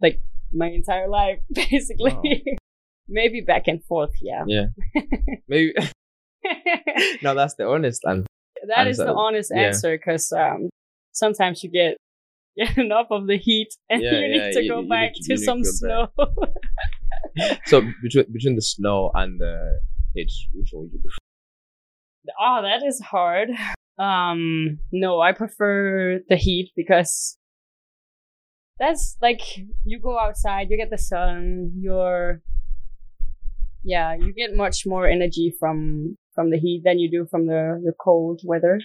like 0.00 0.20
my 0.52 0.68
entire 0.68 1.08
life, 1.08 1.38
basically. 1.52 2.44
Maybe 3.08 3.40
back 3.40 3.66
and 3.66 3.82
forth, 3.84 4.12
yeah. 4.20 4.44
Yeah. 4.46 4.66
Maybe 5.48 5.72
no, 7.22 7.34
that's 7.34 7.54
the 7.54 7.66
honest 7.66 8.02
and 8.04 8.24
that 8.68 8.86
is 8.86 8.98
the 8.98 9.12
honest 9.12 9.50
Yeah. 9.54 9.62
answer 9.68 9.96
because 9.96 10.32
um, 10.32 10.70
sometimes 11.12 11.62
you 11.64 11.70
get, 11.70 11.96
enough 12.76 13.06
of 13.10 13.26
the 13.26 13.36
heat 13.38 13.68
and 13.88 14.02
Yeah, 14.02 14.12
you 14.12 14.28
need 14.28 14.36
yeah, 14.36 14.50
to 14.52 14.62
you- 14.62 14.68
go 14.70 14.80
you 14.80 14.88
back 14.88 15.12
need 15.14 15.36
to- 15.36 15.44
some 15.44 15.62
to 15.62 15.68
snow. 15.68 16.08
so 17.66 17.82
between 18.02 18.26
between 18.32 18.54
the 18.56 18.62
snow 18.62 19.10
and 19.14 19.40
the 19.40 19.80
heat, 20.14 20.30
which 20.52 20.70
one 20.72 20.84
would 20.84 20.92
you 20.92 21.00
prefer? 21.00 21.16
oh, 22.38 22.62
that 22.62 22.82
is 22.86 23.00
hard. 23.00 23.48
Um, 24.00 24.78
no, 24.92 25.20
I 25.20 25.32
prefer 25.32 26.20
the 26.28 26.36
heat 26.36 26.72
because 26.74 27.36
that's 28.78 29.16
like 29.20 29.42
you 29.84 29.98
go 30.00 30.18
outside, 30.18 30.70
you 30.70 30.78
get 30.78 30.88
the 30.90 30.96
sun, 30.98 31.72
you're 31.76 32.40
yeah, 33.84 34.14
you 34.14 34.32
get 34.32 34.54
much 34.56 34.86
more 34.86 35.06
energy 35.06 35.54
from 35.58 36.16
from 36.34 36.50
the 36.50 36.58
heat 36.58 36.82
than 36.84 36.98
you 36.98 37.10
do 37.10 37.26
from 37.30 37.46
the 37.46 37.80
the 37.84 37.92
cold 38.00 38.40
weather. 38.44 38.80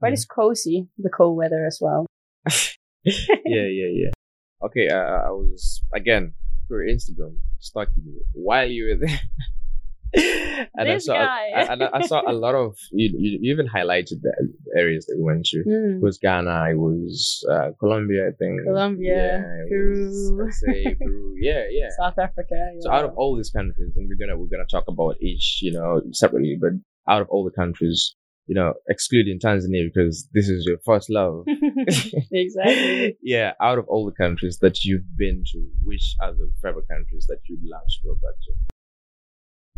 But 0.00 0.10
Mm. 0.10 0.12
it's 0.14 0.24
cozy, 0.26 0.88
the 0.98 1.10
cold 1.10 1.36
weather 1.36 1.66
as 1.66 1.78
well. 1.80 2.06
yeah, 3.04 3.68
yeah, 3.80 3.92
yeah. 3.92 4.10
Okay, 4.62 4.88
uh, 4.88 5.28
I 5.28 5.30
was 5.30 5.82
again 5.94 6.32
through 6.66 6.90
Instagram 6.92 7.36
stalking 7.60 8.04
you 8.06 8.24
while 8.32 8.66
you 8.68 8.84
were 8.88 9.06
there. 9.06 9.20
and 10.78 10.88
This 10.88 11.08
I 11.08 11.12
saw, 11.12 11.14
guy. 11.14 11.48
I, 11.54 11.62
and 11.72 11.82
I- 11.82 12.06
saw 12.06 12.22
a 12.26 12.32
lot 12.32 12.54
of 12.54 12.76
you, 12.92 13.10
you. 13.18 13.52
Even 13.52 13.66
highlighted 13.68 14.20
the 14.22 14.32
areas 14.76 15.06
that 15.06 15.16
we 15.18 15.24
went 15.24 15.44
to. 15.46 15.58
Mm. 15.66 15.96
It 15.96 16.02
was 16.02 16.18
Ghana, 16.18 16.70
it 16.70 16.78
was 16.78 17.44
uh, 17.50 17.70
Colombia, 17.80 18.28
I 18.28 18.32
think. 18.38 18.62
Colombia, 18.64 19.44
it 19.64 19.68
Peru. 19.68 20.50
say 20.52 20.94
Peru. 21.00 21.34
Yeah, 21.40 21.64
yeah. 21.70 21.88
South 21.98 22.18
Africa. 22.18 22.54
So 22.80 22.90
out 22.90 23.04
of 23.04 23.12
all 23.16 23.36
these 23.36 23.50
countries, 23.50 23.92
and 23.96 24.08
we're 24.08 24.16
gonna 24.24 24.38
we're 24.38 24.48
gonna 24.54 24.66
talk 24.70 24.84
about 24.88 25.16
each, 25.20 25.60
you 25.62 25.72
know, 25.72 26.00
separately, 26.12 26.56
but 26.60 26.72
out 27.12 27.20
of 27.22 27.28
all 27.28 27.44
the 27.44 27.50
countries, 27.50 28.14
you 28.46 28.54
know, 28.54 28.74
excluding 28.88 29.38
Tanzania 29.38 29.84
because 29.92 30.28
this 30.32 30.48
is 30.48 30.64
your 30.66 30.78
first 30.84 31.10
love. 31.10 31.44
exactly. 32.32 33.16
yeah, 33.22 33.52
out 33.60 33.78
of 33.78 33.86
all 33.88 34.04
the 34.06 34.12
countries 34.12 34.58
that 34.60 34.84
you've 34.84 35.16
been 35.16 35.42
to, 35.52 35.58
which 35.84 36.14
are 36.22 36.32
the 36.32 36.50
favorite 36.62 36.88
countries 36.88 37.26
that 37.28 37.38
you'd 37.48 37.60
love 37.64 37.82
to 37.88 38.08
go 38.08 38.14
back 38.14 38.34
to? 38.44 38.52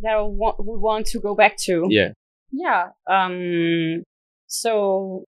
That 0.02 0.14
I 0.14 0.22
wa- 0.22 0.56
would 0.58 0.80
want 0.80 1.06
to 1.08 1.20
go 1.20 1.34
back 1.34 1.56
to. 1.66 1.86
Yeah. 1.90 2.12
Yeah. 2.52 2.90
Um. 3.10 4.02
So 4.46 5.24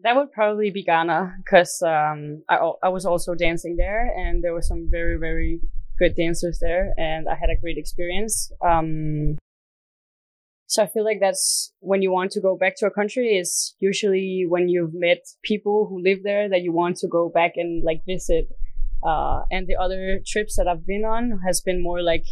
that 0.00 0.14
would 0.16 0.32
probably 0.32 0.70
be 0.70 0.82
Ghana 0.82 1.36
because 1.44 1.82
um 1.82 2.42
I 2.48 2.56
I 2.82 2.88
was 2.88 3.04
also 3.04 3.34
dancing 3.34 3.76
there 3.76 4.12
and 4.16 4.42
there 4.42 4.52
were 4.52 4.62
some 4.62 4.88
very 4.90 5.18
very 5.18 5.60
good 5.98 6.14
dancers 6.14 6.58
there 6.60 6.94
and 6.96 7.28
I 7.28 7.34
had 7.34 7.50
a 7.50 7.60
great 7.60 7.78
experience. 7.78 8.52
Um. 8.64 9.38
So 10.66 10.82
I 10.82 10.86
feel 10.86 11.02
like 11.02 11.18
that's 11.18 11.72
when 11.80 12.02
you 12.02 12.12
want 12.12 12.30
to 12.32 12.42
go 12.42 12.54
back 12.54 12.76
to 12.76 12.86
a 12.86 12.90
country 12.90 13.38
is 13.38 13.74
usually 13.80 14.44
when 14.46 14.68
you've 14.68 14.92
met 14.92 15.24
people 15.42 15.86
who 15.88 16.02
live 16.02 16.22
there 16.22 16.46
that 16.50 16.60
you 16.60 16.72
want 16.72 16.98
to 16.98 17.08
go 17.08 17.30
back 17.30 17.52
and 17.56 17.82
like 17.82 18.02
visit. 18.04 18.48
Uh, 19.02 19.44
and 19.50 19.66
the 19.66 19.76
other 19.76 20.20
trips 20.26 20.56
that 20.56 20.68
I've 20.68 20.86
been 20.86 21.04
on 21.06 21.40
has 21.46 21.62
been 21.62 21.82
more 21.82 22.02
like 22.02 22.26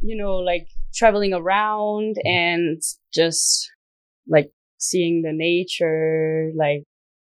you 0.00 0.16
know, 0.16 0.36
like 0.36 0.68
traveling 0.94 1.32
around 1.32 2.16
and 2.24 2.80
just 3.14 3.70
like 4.28 4.50
seeing 4.78 5.22
the 5.22 5.32
nature, 5.32 6.50
like 6.56 6.84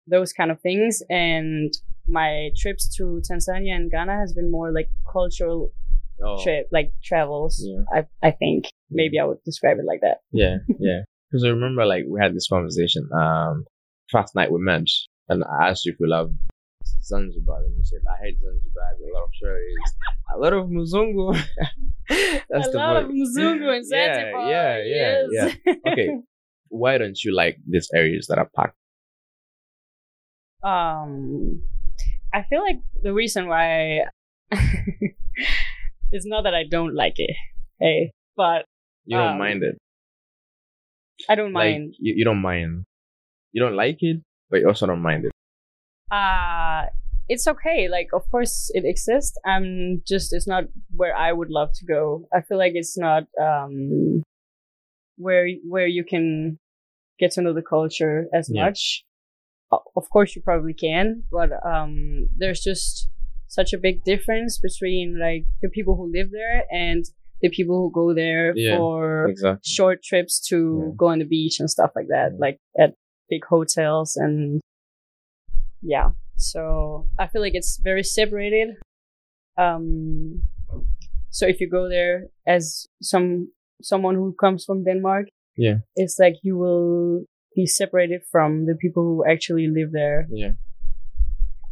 those 0.06 0.32
kind 0.32 0.50
of 0.50 0.60
things. 0.60 1.02
And 1.08 1.72
my 2.08 2.50
trips 2.56 2.94
to 2.96 3.20
Tanzania 3.30 3.74
and 3.74 3.90
Ghana 3.90 4.16
has 4.18 4.32
been 4.32 4.50
more 4.50 4.72
like 4.72 4.88
cultural 5.10 5.72
Oh, 6.18 6.42
trip, 6.42 6.66
like 6.72 6.92
travels. 7.04 7.62
Yeah. 7.62 7.82
I 7.92 8.26
I 8.26 8.30
think 8.30 8.64
maybe 8.90 9.18
I 9.18 9.24
would 9.24 9.42
describe 9.44 9.76
it 9.78 9.84
like 9.86 10.00
that. 10.00 10.18
yeah, 10.32 10.56
yeah. 10.80 11.00
Because 11.30 11.44
I 11.44 11.48
remember, 11.48 11.84
like, 11.84 12.04
we 12.08 12.18
had 12.20 12.34
this 12.34 12.48
conversation. 12.48 13.06
Um, 13.12 13.64
first 14.10 14.34
night 14.34 14.50
we 14.52 14.60
met, 14.60 14.86
and 15.28 15.42
I 15.44 15.68
asked 15.68 15.84
you 15.84 15.92
if 15.92 15.98
we 16.00 16.06
love 16.08 16.30
Zanzibar, 17.06 17.62
and 17.64 17.76
you 17.78 17.84
said, 17.84 18.00
"I 18.10 18.16
hate 18.24 18.38
Zanzibar. 18.42 18.82
A 18.98 19.06
lot 19.14 19.24
of 19.24 19.30
tourists, 19.40 19.96
a 20.34 20.38
lot 20.38 20.52
of 20.52 20.66
Muzungu." 20.68 21.32
That's 22.50 22.68
a 22.68 22.70
the 22.72 22.78
lot 22.78 22.94
word. 22.96 23.04
of 23.06 23.10
Mzungu 23.10 23.68
in 23.76 23.82
Yeah, 23.86 24.14
Zanzibar. 24.14 24.50
yeah, 24.50 24.72
yeah, 24.84 25.12
yes. 25.30 25.56
Okay. 25.86 26.10
Why 26.68 26.98
don't 26.98 27.18
you 27.22 27.30
like 27.34 27.58
these 27.66 27.88
areas 27.94 28.26
that 28.26 28.38
are 28.38 28.50
packed? 28.54 28.74
um 30.64 31.62
i 32.34 32.42
feel 32.48 32.62
like 32.64 32.80
the 33.02 33.12
reason 33.12 33.46
why 33.46 34.00
it's 36.10 36.26
not 36.26 36.42
that 36.42 36.54
i 36.54 36.64
don't 36.64 36.94
like 36.94 37.14
it 37.18 37.36
hey 37.78 38.10
but 38.36 38.64
You 39.04 39.16
don't 39.18 39.36
Um, 39.36 39.38
mind 39.38 39.62
it. 39.62 39.76
i 41.28 41.34
don't 41.38 41.52
Like 41.52 41.70
mind 41.86 41.94
you, 42.00 42.14
you 42.18 42.24
don't 42.24 42.42
mind. 42.42 42.82
You 43.52 43.62
don't 43.62 43.76
like 43.76 44.02
it, 44.02 44.18
but 44.50 44.60
you 44.60 44.66
also 44.66 44.86
don't 44.90 45.00
mind 45.04 45.24
it. 45.28 45.32
Uh 46.10 46.84
it's 47.28 47.46
okay 47.48 47.88
like 47.88 48.08
of 48.12 48.22
course 48.30 48.70
it 48.74 48.84
exists 48.84 49.36
i'm 49.44 50.00
just 50.06 50.32
it's 50.32 50.46
not 50.46 50.64
where 50.94 51.16
i 51.16 51.32
would 51.32 51.50
love 51.50 51.70
to 51.74 51.84
go 51.84 52.26
i 52.32 52.40
feel 52.40 52.58
like 52.58 52.72
it's 52.74 52.96
not 52.96 53.24
um 53.40 54.22
where 55.16 55.48
where 55.68 55.86
you 55.86 56.04
can 56.04 56.58
get 57.18 57.32
to 57.32 57.42
know 57.42 57.52
the 57.52 57.62
culture 57.62 58.26
as 58.32 58.48
Yeah. 58.52 58.64
much 58.64 59.04
of 59.72 60.08
course 60.10 60.36
you 60.36 60.42
probably 60.42 60.74
can 60.74 61.24
but 61.32 61.50
um 61.64 62.28
there's 62.36 62.60
just 62.60 63.08
such 63.48 63.72
a 63.72 63.78
big 63.78 64.04
difference 64.04 64.58
between 64.58 65.18
like 65.18 65.44
the 65.62 65.68
people 65.68 65.96
who 65.96 66.10
live 66.12 66.30
there 66.30 66.64
and 66.70 67.04
the 67.42 67.48
people 67.50 67.76
who 67.80 67.90
go 67.92 68.14
there 68.14 68.52
Yeah, 68.56 68.76
for 68.76 69.28
Exactly. 69.28 69.60
short 69.64 70.02
trips 70.02 70.40
to 70.48 70.56
Yeah. 70.56 70.94
go 70.96 71.06
on 71.08 71.18
the 71.18 71.24
beach 71.26 71.60
and 71.60 71.68
stuff 71.70 71.90
like 71.94 72.08
that, 72.08 72.38
like 72.38 72.58
at 72.78 72.94
big 73.28 73.44
hotels 73.44 74.16
and 74.16 74.60
yeah. 75.82 76.10
So 76.36 77.06
I 77.18 77.26
feel 77.28 77.40
like 77.42 77.54
it's 77.54 77.78
very 77.82 78.02
separated. 78.02 78.68
Um, 79.58 80.42
so 81.30 81.46
if 81.46 81.60
you 81.60 81.68
go 81.70 81.88
there 81.88 82.26
as 82.46 82.86
some 83.02 83.48
someone 83.82 84.14
who 84.14 84.34
comes 84.40 84.64
from 84.64 84.84
Denmark, 84.84 85.26
Yeah. 85.56 85.78
it's 85.96 86.18
like 86.18 86.34
you 86.42 86.56
will 86.56 87.24
be 87.54 87.66
separated 87.66 88.20
from 88.30 88.66
the 88.66 88.74
people 88.74 89.02
who 89.02 89.24
actually 89.32 89.66
live 89.68 89.92
there. 89.92 90.26
Yeah. 90.30 90.52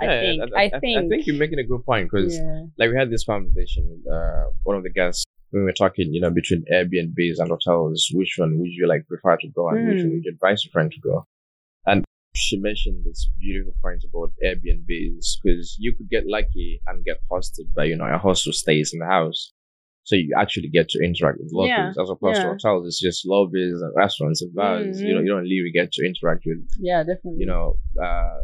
I 0.00 0.04
Yeah, 0.04 0.20
think. 0.20 0.42
I, 0.56 0.62
I, 0.64 0.80
think. 0.80 0.98
I 0.98 1.08
think 1.08 1.26
you're 1.26 1.36
making 1.38 1.58
a 1.58 1.64
good 1.72 1.84
point 1.84 2.10
because 2.10 2.34
yeah. 2.36 2.64
like 2.78 2.90
we 2.90 2.96
had 2.96 3.10
this 3.10 3.24
conversation 3.24 3.82
with 3.90 4.02
uh, 4.12 4.44
one 4.64 4.76
of 4.76 4.82
the 4.82 4.90
guests 4.90 5.24
when 5.50 5.62
we 5.62 5.66
were 5.66 5.72
talking, 5.84 6.12
you 6.12 6.20
know, 6.20 6.30
between 6.30 6.64
Airbnbs 6.72 7.36
and 7.38 7.48
hotels, 7.50 8.10
which 8.12 8.34
one 8.38 8.58
would 8.58 8.70
you 8.70 8.88
like 8.88 9.06
prefer 9.06 9.36
to 9.36 9.48
go 9.48 9.68
and 9.68 9.86
which 9.88 10.02
one 10.02 10.10
Mm. 10.10 10.14
would 10.14 10.24
you 10.24 10.32
advise 10.32 10.64
your 10.64 10.72
friend 10.72 10.90
to 10.90 11.00
go? 11.00 11.26
And 11.86 12.04
she 12.34 12.58
mentioned 12.58 13.04
this 13.04 13.30
beautiful 13.38 13.74
point 13.82 14.04
about 14.08 14.32
Airbnbs 14.44 15.38
because 15.42 15.76
you 15.78 15.94
could 15.94 16.10
get 16.10 16.24
lucky 16.26 16.80
and 16.86 17.04
get 17.04 17.18
hosted 17.30 17.72
by, 17.76 17.84
you 17.84 17.96
know, 17.96 18.06
a 18.06 18.18
host 18.18 18.44
who 18.44 18.52
stays 18.52 18.92
in 18.92 18.98
the 18.98 19.06
house. 19.06 19.52
So 20.02 20.16
you 20.16 20.34
actually 20.38 20.68
get 20.68 20.88
to 20.90 21.02
interact 21.02 21.38
with 21.38 21.50
locals 21.52 21.94
Yeah, 21.96 22.02
as 22.02 22.10
opposed 22.10 22.42
to 22.42 22.48
hotels. 22.48 22.86
It's 22.86 23.00
just 23.00 23.26
lobbies 23.26 23.80
and 23.80 23.92
restaurants 23.96 24.42
and 24.42 24.54
bars. 24.54 25.00
You 25.00 25.14
know, 25.14 25.20
you 25.20 25.28
don't 25.28 25.44
really 25.44 25.70
get 25.72 25.92
to 25.92 26.04
interact 26.06 26.42
with 26.44 26.68
Yeah, 26.78 27.04
definitely. 27.04 27.40
you 27.40 27.46
know, 27.46 27.78
uh, 28.02 28.40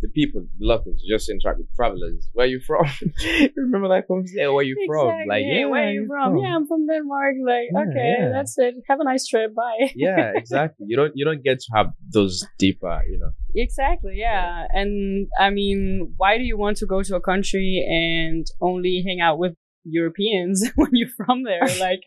the 0.00 0.08
people, 0.08 0.42
the 0.58 0.66
locals, 0.66 1.02
just 1.08 1.28
interact 1.30 1.58
with 1.58 1.68
travelers. 1.74 2.28
Where 2.32 2.46
you 2.46 2.60
from? 2.60 2.84
Remember 3.56 3.88
that 3.88 4.06
conversation? 4.06 4.38
Yeah, 4.40 4.48
where 4.48 4.64
you 4.64 4.76
from? 4.86 5.08
Like, 5.28 5.44
yeah, 5.46 5.66
where 5.66 5.88
are 5.88 5.92
you 5.92 6.06
from? 6.06 6.36
Yeah, 6.38 6.56
I'm 6.56 6.66
from 6.66 6.86
Denmark. 6.86 7.34
Like, 7.46 7.68
Yeah, 7.72 7.80
okay, 7.90 8.14
yeah. 8.18 8.28
that's 8.32 8.58
it. 8.58 8.74
Have 8.88 9.00
a 9.00 9.04
nice 9.04 9.26
trip. 9.26 9.54
Bye. 9.54 9.90
yeah, 9.94 10.32
exactly. 10.34 10.86
You 10.88 10.96
don't, 10.96 11.12
you 11.14 11.24
don't 11.24 11.42
get 11.42 11.60
to 11.60 11.66
have 11.74 11.86
those 12.12 12.46
deeper, 12.58 13.02
you 13.08 13.18
know. 13.18 13.30
Exactly, 13.54 14.14
yeah. 14.16 14.66
And 14.72 15.28
I 15.38 15.50
mean, 15.50 16.14
why 16.16 16.38
do 16.38 16.44
you 16.44 16.58
want 16.58 16.76
to 16.78 16.86
go 16.86 17.02
to 17.02 17.16
a 17.16 17.20
country 17.20 17.84
and 17.88 18.46
only 18.60 19.02
hang 19.06 19.20
out 19.20 19.38
with 19.38 19.54
Europeans 19.84 20.64
when 20.76 20.90
you're 20.92 21.08
from 21.16 21.44
there? 21.44 21.66
Like, 21.80 22.02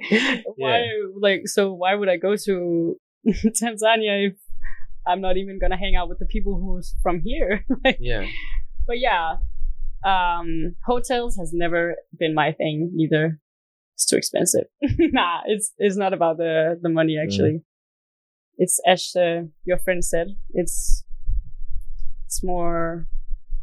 why? 0.56 0.86
Like, 1.20 1.48
so 1.48 1.74
why 1.74 1.96
would 1.96 2.10
I 2.10 2.18
go 2.18 2.36
to 2.36 2.98
Tanzania 3.28 4.28
if 4.28 4.36
I'm 5.08 5.22
not 5.22 5.38
even 5.38 5.60
gonna 5.60 5.78
hang 5.78 5.96
out 5.96 6.10
with 6.10 6.20
the 6.20 6.26
people 6.26 6.60
who's 6.60 6.94
from 7.02 7.22
here? 7.24 7.64
like, 7.86 7.98
Yeah, 8.00 8.26
but 8.86 9.00
yeah, 9.00 9.38
um, 10.06 10.76
hotels 10.86 11.36
has 11.38 11.52
never 11.54 11.96
been 12.18 12.34
my 12.34 12.52
thing 12.52 12.92
either. 13.00 13.40
It's 13.96 14.06
too 14.06 14.18
expensive. 14.18 14.66
nah, 15.00 15.42
it's 15.48 15.74
it's 15.78 15.98
not 15.98 16.14
about 16.14 16.38
the 16.38 16.78
the 16.82 16.90
money 16.90 17.18
actually. 17.22 17.62
It's 18.58 18.80
as 18.88 19.16
uh, 19.16 19.44
your 19.66 19.78
friend 19.80 20.04
said. 20.04 20.28
It's 20.52 21.04
it's 22.26 22.44
more 22.44 23.08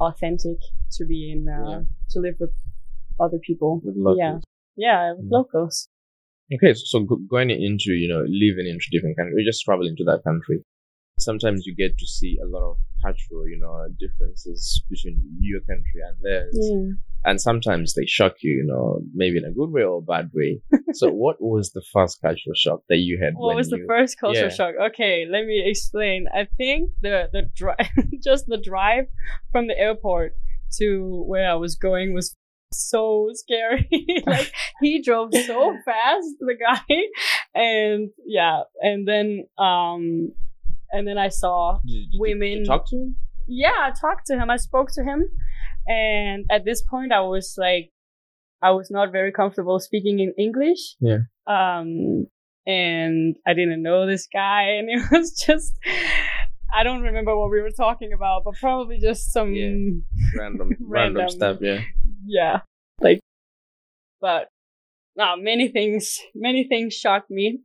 authentic 0.00 0.58
to 0.96 1.04
be 1.04 1.30
in 1.32 1.48
uh, 1.48 1.70
Yeah. 1.70 1.80
to 2.10 2.18
live 2.20 2.36
with 2.40 2.52
other 3.20 3.38
people. 3.38 3.80
with 3.84 3.96
locals. 3.96 4.18
Yeah, 4.18 4.38
yeah, 4.76 5.12
with 5.12 5.26
Mm. 5.26 5.32
locals. 5.32 5.88
Okay, 6.52 6.74
so, 6.74 6.82
so 6.84 6.96
going 7.30 7.50
into, 7.50 7.92
you 7.92 8.08
know, 8.08 8.22
living 8.28 8.66
into 8.66 8.86
different 8.90 9.16
countries, 9.16 9.36
or 9.38 9.44
just 9.50 9.64
traveling 9.64 9.96
to 9.96 10.04
that 10.04 10.22
country, 10.24 10.58
sometimes 11.24 11.66
you 11.66 11.74
get 11.74 11.98
to 11.98 12.06
see 12.06 12.38
a 12.42 12.46
lot 12.46 12.70
of 12.70 12.76
cultural, 13.02 13.48
you 13.48 13.58
know, 13.58 13.86
differences 13.98 14.82
between 14.90 15.20
your 15.40 15.60
country 15.60 16.00
and 16.06 16.16
theirs. 16.22 16.56
Yeah. 16.58 16.92
And 17.26 17.40
sometimes 17.40 17.94
they 17.94 18.04
shock 18.06 18.34
you, 18.42 18.56
you 18.56 18.64
know, 18.66 19.00
maybe 19.14 19.38
in 19.38 19.44
a 19.44 19.52
good 19.52 19.70
way 19.70 19.82
or 19.82 19.98
a 19.98 20.02
bad 20.02 20.30
way. 20.34 20.60
so 20.92 21.08
what 21.10 21.36
was 21.40 21.72
the 21.72 21.82
first 21.92 22.20
cultural 22.20 22.54
shock 22.54 22.80
that 22.88 22.98
you 22.98 23.18
had 23.22 23.34
What 23.34 23.56
was 23.56 23.70
the 23.70 23.84
first 23.88 24.18
cultural 24.18 24.48
yeah. 24.48 24.54
shock? 24.54 24.74
Okay, 24.90 25.26
let 25.30 25.46
me 25.46 25.62
explain. 25.64 26.26
I 26.34 26.46
think 26.56 26.90
the 27.00 27.28
the 27.32 27.50
drive, 27.54 27.88
just 28.22 28.46
the 28.46 28.58
drive 28.58 29.06
from 29.52 29.68
the 29.68 29.78
airport 29.78 30.34
to 30.78 31.24
where 31.26 31.50
I 31.50 31.54
was 31.54 31.76
going 31.76 32.12
was 32.12 32.36
so 32.72 33.30
scary. 33.32 33.88
like 34.26 34.52
he 34.80 35.02
drove 35.02 35.30
so 35.32 35.76
fast, 35.84 36.26
the 36.40 36.56
guy, 36.58 36.96
and 37.54 38.10
yeah, 38.26 38.62
and 38.80 39.06
then 39.08 39.46
um, 39.58 40.32
and 40.94 41.06
then 41.08 41.18
I 41.18 41.28
saw 41.28 41.80
Did- 41.84 41.92
did- 41.92 42.10
did 42.12 42.20
women- 42.20 42.64
talk 42.64 42.88
to 42.90 42.96
him? 42.96 43.16
yeah, 43.46 43.78
I 43.88 43.90
talked 44.00 44.26
to 44.28 44.34
him. 44.40 44.48
I 44.50 44.56
spoke 44.56 44.90
to 44.92 45.02
him, 45.04 45.20
and 45.86 46.44
at 46.50 46.64
this 46.64 46.80
point, 46.82 47.12
I 47.12 47.20
was 47.20 47.54
like, 47.58 47.90
I 48.62 48.70
was 48.70 48.90
not 48.90 49.12
very 49.12 49.32
comfortable 49.32 49.78
speaking 49.78 50.20
in 50.20 50.32
English. 50.38 50.96
Yeah. 51.00 51.18
Um, 51.46 52.26
and 52.66 53.36
I 53.46 53.52
didn't 53.52 53.82
know 53.82 54.06
this 54.06 54.26
guy, 54.32 54.62
and 54.78 54.88
it 54.94 55.02
was 55.10 55.32
just. 55.46 55.78
I 56.76 56.82
don't 56.82 57.02
remember 57.02 57.36
what 57.38 57.50
we 57.52 57.60
were 57.60 57.70
talking 57.70 58.12
about, 58.12 58.42
but 58.44 58.54
probably 58.60 58.98
just 58.98 59.32
some 59.32 59.52
Yeah. 59.54 59.70
Random, 60.40 60.70
random 60.80 61.16
Random. 61.20 61.28
stuff, 61.28 61.58
yeah. 61.60 61.82
yeah, 62.26 62.60
like, 63.00 63.20
but 64.20 64.48
no, 65.16 65.36
many 65.36 65.68
things, 65.68 66.18
many 66.34 66.64
things 66.64 66.94
shocked 66.94 67.30
me. 67.30 67.60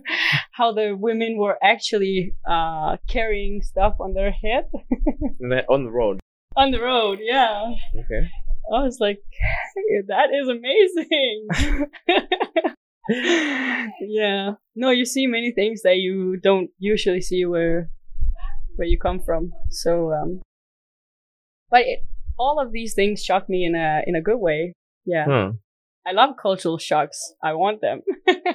How 0.52 0.72
the 0.72 0.94
women 0.98 1.36
were 1.38 1.56
actually 1.62 2.34
uh, 2.48 2.96
carrying 3.08 3.62
stuff 3.62 3.94
on 4.00 4.12
their 4.14 4.30
head 4.32 4.70
on 5.68 5.84
the 5.84 5.90
road. 5.90 6.20
on 6.56 6.70
the 6.70 6.80
road. 6.80 7.18
Yeah, 7.22 7.72
Okay. 7.98 8.28
I 8.72 8.82
was 8.84 8.98
like, 9.00 9.18
that 10.08 10.28
is 10.32 10.46
amazing. 10.48 11.48
yeah. 14.00 14.52
No, 14.76 14.90
you 14.90 15.04
see 15.04 15.26
many 15.26 15.52
things 15.52 15.82
that 15.82 15.96
you 15.96 16.36
don't 16.36 16.70
usually 16.78 17.20
see 17.20 17.44
where 17.44 17.90
where 18.76 18.86
you 18.86 18.98
come 18.98 19.20
from. 19.20 19.52
So, 19.70 20.12
um, 20.12 20.42
but 21.70 21.80
it, 21.82 22.00
all 22.38 22.60
of 22.60 22.72
these 22.72 22.94
things 22.94 23.22
shocked 23.24 23.48
me 23.48 23.64
in 23.64 23.74
a 23.74 24.02
in 24.06 24.14
a 24.14 24.20
good 24.22 24.38
way. 24.38 24.74
Yeah. 25.04 25.24
Huh. 25.26 25.52
I 26.10 26.12
love 26.12 26.30
cultural 26.40 26.78
shocks. 26.78 27.18
I 27.42 27.52
want 27.54 27.80
them. 27.80 28.00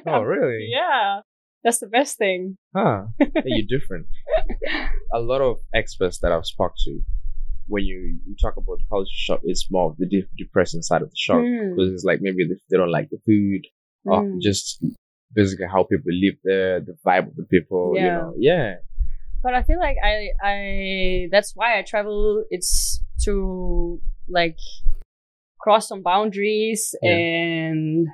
Oh, 0.06 0.22
really? 0.34 0.68
yeah. 0.70 1.22
That's 1.64 1.80
the 1.80 1.88
best 1.88 2.18
thing. 2.18 2.58
Huh. 2.76 3.06
You're 3.46 3.66
different. 3.80 4.06
A 5.14 5.20
lot 5.20 5.42
of 5.42 5.58
experts 5.74 6.20
that 6.20 6.32
I've 6.32 6.46
spoke 6.46 6.74
to, 6.86 7.00
when 7.68 7.84
you, 7.86 8.20
you 8.28 8.36
talk 8.40 8.58
about 8.58 8.80
culture 8.90 9.10
shock, 9.12 9.40
it's 9.44 9.72
more 9.72 9.90
of 9.92 9.98
the 9.98 10.06
de- 10.06 10.28
depressing 10.38 10.82
side 10.84 11.02
of 11.02 11.10
the 11.10 11.16
shock. 11.16 11.38
Mm. 11.38 11.76
Because 11.76 11.94
it's 11.94 12.04
like 12.04 12.20
maybe 12.22 12.46
they, 12.48 12.56
they 12.70 12.78
don't 12.78 12.92
like 12.92 13.10
the 13.10 13.18
food, 13.26 13.62
or 14.06 14.22
Mm. 14.22 14.42
just 14.42 14.84
basically 15.34 15.66
how 15.72 15.84
people 15.84 16.12
live 16.12 16.36
there, 16.44 16.80
the 16.82 16.96
vibe 17.06 17.28
of 17.30 17.36
the 17.36 17.44
people. 17.46 17.94
You 17.96 18.06
Yeah. 18.06 18.18
know, 18.18 18.34
yeah. 18.38 18.76
but 19.42 19.54
I 19.56 19.64
feel 19.64 19.80
like 19.80 19.98
I 20.04 20.30
I 20.44 21.28
that's 21.32 21.54
why 21.56 21.80
I 21.80 21.82
travel. 21.82 22.44
It's 22.52 23.00
to 23.26 24.00
like 24.30 24.58
cross 25.66 25.88
some 25.92 26.04
boundaries 26.04 26.82
Yeah. 27.02 27.12
and 27.18 28.08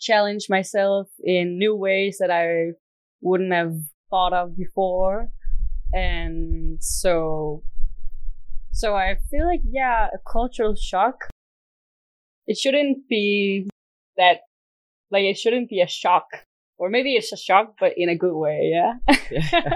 challenge 0.00 0.44
myself 0.56 1.06
in 1.22 1.58
new 1.62 1.74
ways 1.76 2.16
that 2.20 2.30
I 2.30 2.72
wouldn't 3.20 3.52
have 3.52 3.74
thought 4.10 4.32
of 4.32 4.56
before. 4.56 5.28
And 5.92 6.82
so 6.82 7.62
so 8.80 8.96
I 8.96 9.08
feel 9.30 9.46
like 9.52 9.60
yeah, 9.80 10.08
a 10.18 10.18
cultural 10.36 10.74
shock. 10.90 11.16
It 12.50 12.56
shouldn't 12.62 13.06
be 13.08 13.68
that 14.16 14.38
like 15.14 15.24
it 15.32 15.36
shouldn't 15.42 15.68
be 15.68 15.80
a 15.82 15.86
shock. 16.00 16.26
Or 16.78 16.88
maybe 16.88 17.14
it's 17.18 17.32
a 17.32 17.36
shock 17.48 17.66
but 17.78 17.92
in 17.96 18.08
a 18.08 18.16
good 18.16 18.34
way, 18.46 18.72
yeah. 18.76 18.92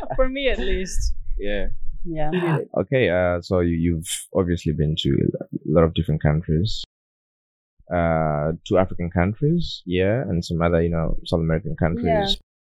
For 0.17 0.29
me 0.37 0.49
at 0.49 0.59
least. 0.59 1.12
yeah. 1.38 1.67
Yeah. 2.07 2.59
Okay, 2.79 3.11
uh, 3.11 3.41
so 3.41 3.61
you, 3.61 3.77
you've 3.77 4.09
obviously 4.35 4.73
been 4.73 4.95
to 5.01 5.11
a 5.11 5.47
lot 5.67 5.85
of 5.85 5.95
different 5.95 6.23
countries. 6.23 6.85
Uh, 7.93 8.53
two 8.67 8.79
African 8.79 9.11
countries, 9.11 9.83
yeah, 9.87 10.23
and 10.23 10.45
some 10.45 10.61
other, 10.63 10.83
you 10.83 10.91
know, 10.91 11.17
South 11.25 11.41
American 11.41 11.77
countries. 11.77 12.05
Yeah. 12.05 12.27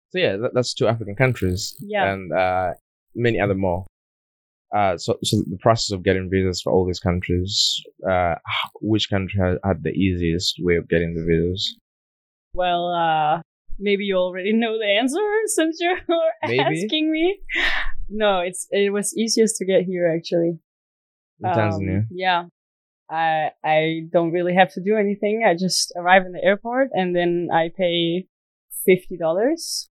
So 0.10 0.20
yeah, 0.20 0.38
that, 0.38 0.54
that's 0.54 0.74
two 0.74 0.88
African 0.88 1.15
countries. 1.15 1.75
Yeah. 1.80 2.12
And 2.12 2.32
uh, 2.34 2.74
many 3.13 3.39
other 3.39 3.56
more. 3.56 3.86
Uh, 4.75 4.98
so, 4.98 5.18
so 5.24 5.38
the 5.50 5.58
process 5.62 5.92
of 5.94 6.04
getting 6.04 6.30
visas 6.30 6.62
for 6.62 6.74
all 6.74 6.86
these 6.86 7.00
countries, 7.00 7.82
uh, 8.10 8.36
which 8.82 9.10
country 9.10 9.39
had, 9.39 9.58
had 9.63 9.84
the 9.84 9.92
easiest 9.92 10.56
way 10.60 10.75
of 10.75 10.89
getting 10.89 11.13
the 11.15 11.24
visas? 11.24 11.77
Well, 12.54 12.89
uh, 12.89 13.42
maybe 13.80 14.06
you 14.06 14.18
already 14.18 14.54
know 14.54 14.77
the 14.77 14.86
answer 14.86 15.20
since 15.48 15.77
you're 15.80 16.00
Maybe. 16.44 16.60
asking 16.60 17.12
me. 17.12 17.39
No, 18.09 18.39
it's 18.39 18.67
it 18.71 18.91
was 18.93 19.15
easiest 19.17 19.57
to 19.57 19.65
get 19.65 19.83
here 19.83 20.13
actually. 20.15 20.59
In 21.39 21.45
Um, 21.45 21.55
Tanzania. 21.57 22.01
Yeah. 22.12 22.45
I 23.09 23.51
I 23.63 24.01
don't 24.12 24.31
really 24.31 24.55
have 24.55 24.71
to 24.74 24.81
do 24.81 24.95
anything. 24.97 25.43
I 25.45 25.53
just 25.53 25.93
arrive 25.95 26.25
in 26.25 26.31
the 26.31 26.43
airport 26.43 26.89
and 26.93 27.15
then 27.15 27.50
I 27.53 27.69
pay 27.75 28.27
fifty 28.85 29.17
dollars, 29.17 29.89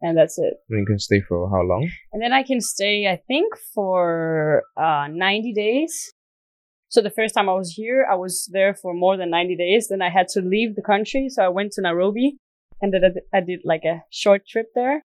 and 0.00 0.16
that's 0.16 0.38
it. 0.38 0.54
And 0.68 0.80
you 0.80 0.86
can 0.86 0.98
stay 0.98 1.20
for 1.20 1.48
how 1.50 1.62
long? 1.62 1.88
And 2.12 2.22
then 2.22 2.32
I 2.32 2.42
can 2.42 2.60
stay, 2.60 3.06
I 3.06 3.16
think, 3.16 3.54
for 3.74 4.62
uh, 4.76 5.08
90 5.10 5.52
days. 5.52 6.12
So 6.88 7.02
the 7.02 7.10
first 7.10 7.34
time 7.34 7.48
I 7.48 7.52
was 7.52 7.74
here, 7.74 8.06
I 8.10 8.14
was 8.14 8.48
there 8.52 8.74
for 8.74 8.94
more 8.94 9.16
than 9.16 9.30
90 9.30 9.56
days. 9.56 9.88
Then 9.88 10.00
I 10.00 10.08
had 10.08 10.28
to 10.28 10.40
leave 10.40 10.74
the 10.74 10.82
country. 10.82 11.28
So 11.28 11.44
I 11.44 11.48
went 11.48 11.72
to 11.72 11.82
Nairobi 11.82 12.38
and 12.80 12.92
then 12.92 13.02
I 13.34 13.40
did 13.40 13.60
like 13.64 13.84
a 13.84 14.02
short 14.10 14.46
trip 14.46 14.68
there 14.74 15.04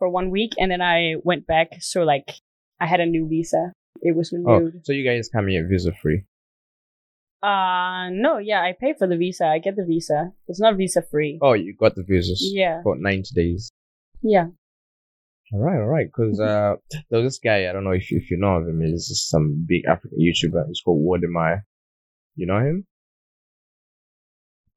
for 0.00 0.08
one 0.08 0.30
week. 0.30 0.54
And 0.58 0.72
then 0.72 0.82
I 0.82 1.14
went 1.22 1.46
back. 1.46 1.68
So 1.78 2.02
like 2.02 2.28
I 2.80 2.86
had 2.86 2.98
a 2.98 3.06
new 3.06 3.28
visa. 3.28 3.72
It 4.02 4.16
was 4.16 4.34
Oh, 4.48 4.72
so 4.82 4.92
you 4.92 5.04
guys 5.08 5.28
come 5.28 5.46
here 5.46 5.68
visa 5.68 5.92
free? 6.02 6.24
Uh, 7.42 8.08
no, 8.10 8.38
yeah, 8.38 8.60
I 8.62 8.74
pay 8.78 8.94
for 8.98 9.06
the 9.06 9.16
visa. 9.16 9.46
I 9.46 9.58
get 9.58 9.76
the 9.76 9.84
visa. 9.84 10.32
It's 10.48 10.60
not 10.60 10.76
visa 10.76 11.02
free. 11.02 11.38
Oh, 11.40 11.52
you 11.52 11.74
got 11.78 11.94
the 11.94 12.02
visas 12.02 12.42
Yeah. 12.52 12.82
for 12.82 12.96
90 12.96 13.30
days. 13.34 13.70
Yeah. 14.22 14.48
All 15.52 15.60
right, 15.60 15.76
all 15.80 15.86
right. 15.86 16.06
Because 16.06 16.38
uh, 16.50 16.76
there 17.10 17.20
was 17.20 17.26
this 17.32 17.38
guy. 17.38 17.68
I 17.68 17.72
don't 17.72 17.84
know 17.84 17.92
if 17.92 18.10
you, 18.10 18.18
if 18.18 18.30
you 18.30 18.36
know 18.38 18.56
of 18.56 18.68
him. 18.68 18.80
He's 18.82 19.08
just 19.08 19.28
some 19.30 19.64
big 19.66 19.82
African 19.86 20.18
YouTuber. 20.18 20.66
He's 20.68 20.80
called 20.84 21.00
Wode 21.02 21.24
Maya. 21.28 21.58
You 22.36 22.46
know 22.46 22.58
him? 22.58 22.86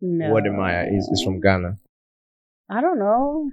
No. 0.01 0.31
Wode 0.31 0.51
Maya 0.51 0.85
is 0.91 1.07
is 1.13 1.23
from 1.23 1.39
Ghana. 1.39 1.77
I 2.69 2.81
don't 2.81 2.99
know. 2.99 3.51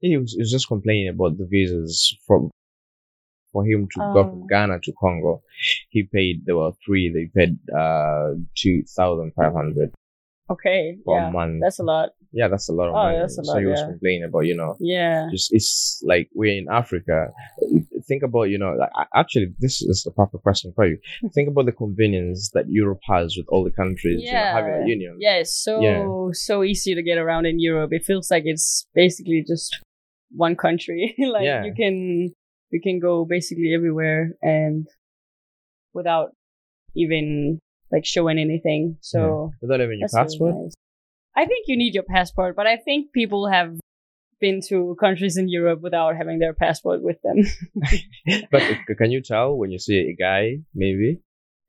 He 0.00 0.16
was, 0.16 0.32
he 0.32 0.38
was 0.40 0.50
just 0.50 0.68
complaining 0.68 1.08
about 1.08 1.38
the 1.38 1.46
visas 1.46 2.16
from 2.26 2.50
for 3.52 3.64
him 3.66 3.88
to 3.94 4.00
go 4.14 4.24
from 4.24 4.42
Oh. 4.42 4.46
Ghana 4.48 4.78
to 4.84 4.92
Congo. 5.00 5.42
He 5.88 6.02
paid. 6.04 6.44
There 6.44 6.56
were 6.56 6.72
three. 6.84 7.10
They 7.12 7.26
paid 7.34 7.58
uh 7.74 8.34
two 8.56 8.82
thousand 8.96 9.32
five 9.34 9.52
hundred 9.54 9.90
Okay. 10.50 10.96
for 11.04 11.18
yeah. 11.18 11.28
a 11.28 11.32
month. 11.32 11.60
That's 11.62 11.78
a 11.78 11.82
lot. 11.82 12.10
yeah, 12.32 12.48
that's 12.48 12.68
a 12.68 12.72
lot 12.72 12.88
of 12.88 12.94
Oh, 12.94 13.02
money. 13.04 13.18
that's 13.18 13.38
a 13.38 13.44
so 13.44 13.52
lot, 13.52 13.60
he 13.60 13.66
was 13.66 13.80
yeah. 13.80 13.86
complaining 13.86 14.24
about 14.24 14.46
you 14.46 14.54
know 14.56 14.76
Yeah. 14.80 15.28
just 15.30 15.52
it's 15.52 16.00
like 16.06 16.28
we're 16.34 16.56
in 16.58 16.68
Africa. 16.70 17.32
Think 18.06 18.22
about 18.22 18.44
you 18.44 18.58
know 18.58 18.72
like, 18.78 18.90
actually 19.14 19.48
this 19.58 19.80
is 19.82 20.02
the 20.04 20.10
proper 20.10 20.38
question 20.38 20.72
for 20.76 20.86
you. 20.86 20.98
Think 21.34 21.48
about 21.48 21.66
the 21.66 21.72
convenience 21.72 22.50
that 22.54 22.66
Europe 22.68 23.00
has 23.08 23.34
with 23.36 23.46
all 23.48 23.64
the 23.64 23.70
countries 23.82 24.22
you 24.22 24.32
know, 24.32 24.38
having 24.58 24.74
a 24.74 24.86
union. 24.86 25.16
Yeah, 25.20 25.36
it's 25.36 25.52
so 25.64 25.80
Yeah. 25.80 26.06
so 26.32 26.62
easy 26.62 26.94
to 26.94 27.02
get 27.02 27.18
around 27.18 27.44
in 27.46 27.58
Europe. 27.58 27.92
It 27.92 28.04
feels 28.04 28.30
like 28.30 28.44
it's 28.46 28.86
basically 28.94 29.44
just 29.46 29.70
one 30.30 30.56
country. 30.56 31.14
like 31.18 31.44
Yeah. 31.44 31.64
you 31.64 31.74
can 31.74 32.32
you 32.70 32.80
can 32.82 32.98
go 33.00 33.24
basically 33.24 33.72
everywhere 33.74 34.32
and 34.42 34.86
without 35.94 36.30
even 36.94 37.58
like 37.92 38.04
showing 38.04 38.38
anything. 38.38 38.96
So 39.00 39.52
Without 39.62 39.80
having 39.80 39.98
your 40.00 40.08
that's 40.12 40.14
really 40.14 40.52
passport. 40.52 40.54
nice. 40.64 40.74
I 41.36 41.46
think 41.46 41.64
you 41.68 41.76
need 41.76 41.94
your 41.94 42.04
passport, 42.04 42.56
but 42.56 42.66
I 42.66 42.76
think 42.76 43.12
people 43.12 43.48
have 43.48 43.78
been 44.40 44.60
to 44.68 44.96
countries 45.00 45.36
in 45.36 45.48
Europe 45.48 45.80
without 45.80 46.16
having 46.16 46.38
their 46.38 46.52
passport 46.54 47.02
with 47.02 47.16
them. 47.22 47.38
But 48.52 48.62
uh, 48.62 48.94
can 48.98 49.10
you 49.10 49.22
tell 49.22 49.56
when 49.56 49.70
you 49.70 49.78
see 49.78 49.98
a 50.12 50.14
guy? 50.14 50.58
Maybe 50.74 51.20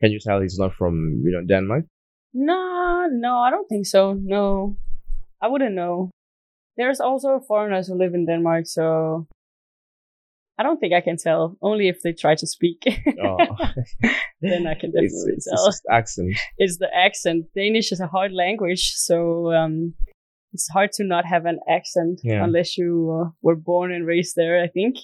can 0.02 0.12
you 0.12 0.19
tell 0.19 0.41
he's 0.41 0.58
not 0.60 0.74
from 0.74 1.22
you 1.24 1.32
know 1.32 1.43
Denmark? 1.45 1.86
No, 2.34 3.08
no, 3.12 3.39
I 3.39 3.50
don't 3.50 3.67
think 3.67 3.86
so. 3.86 4.13
No, 4.13 4.76
I 5.41 5.48
wouldn't 5.48 5.74
know. 5.76 6.10
There's 6.80 7.02
also 7.02 7.42
foreigners 7.48 7.88
who 7.88 7.96
live 8.00 8.13
in 8.15 8.26
Denmark, 8.26 8.65
so 8.65 9.28
I 10.58 10.63
don't 10.63 10.80
think 10.80 10.94
I 10.94 11.02
can 11.02 11.18
tell. 11.18 11.58
Only 11.62 11.89
if 11.89 12.02
they 12.04 12.13
try 12.13 12.36
to 12.36 12.48
speak, 12.48 12.78
Oh, 13.24 13.38
then 14.42 14.65
I 14.65 14.76
can 14.80 14.92
definitely 14.96 15.34
it's, 15.36 15.46
tell. 15.46 15.56
it's 15.60 15.65
just 15.65 15.84
accent. 15.92 16.38
It's 16.58 16.78
the 16.78 16.88
accent. 16.96 17.48
Danish 17.54 17.92
is 17.92 18.00
a 18.00 18.08
hard 18.08 18.32
language, 18.32 18.94
so 18.96 19.52
um, 19.52 19.94
it's 20.54 20.70
hard 20.70 20.94
to 20.94 21.04
not 21.04 21.26
have 21.26 21.46
an 21.46 21.60
accent 21.68 22.22
Yeah. 22.24 22.46
unless 22.48 22.78
you 22.78 22.89
uh, 23.12 23.30
were 23.42 23.58
born 23.72 23.92
and 23.92 24.08
raised 24.08 24.38
there. 24.38 24.63
I 24.63 24.68
think 24.68 24.96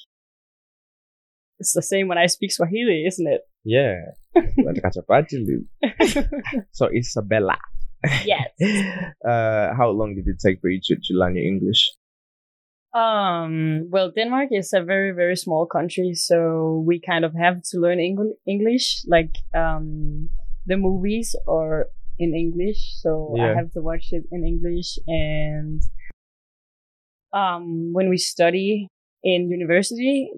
it's 1.60 1.74
the 1.74 1.82
same 1.82 2.08
when 2.08 2.18
I 2.18 2.28
speak 2.28 2.54
Swahili, 2.54 3.04
isn't 3.06 3.28
it? 3.28 3.42
Yeah. 3.66 3.96
So 6.72 6.88
Isabella. 7.02 7.58
Yes. 8.26 8.50
Uh, 9.26 9.74
how 9.76 9.90
long 9.90 10.16
did 10.16 10.28
it 10.28 10.40
take 10.40 10.62
for 10.62 10.70
you 10.70 10.80
to, 10.84 10.96
to 10.96 11.14
learn 11.14 11.36
your 11.36 11.46
English? 11.46 11.92
Um, 12.96 13.90
well, 13.90 14.12
Denmark 14.16 14.50
is 14.52 14.72
a 14.74 14.82
very, 14.82 15.12
very 15.12 15.36
small 15.36 15.66
country, 15.66 16.14
so 16.14 16.82
we 16.88 17.02
kind 17.02 17.26
of 17.26 17.34
have 17.36 17.62
to 17.72 17.78
learn 17.80 18.00
Eng- 18.00 18.38
English, 18.48 19.04
like, 19.08 19.36
um, 19.54 20.30
the 20.66 20.78
movies 20.78 21.36
are 21.46 21.90
in 22.18 22.34
English, 22.34 22.80
so 23.02 23.34
Yeah. 23.36 23.52
I 23.52 23.56
have 23.56 23.72
to 23.74 23.82
watch 23.82 24.14
it 24.14 24.24
in 24.32 24.46
English. 24.46 24.98
And, 25.08 25.82
um, 27.34 27.92
when 27.92 28.08
we 28.10 28.18
study 28.18 28.88
in 29.24 29.50
university, 29.52 30.32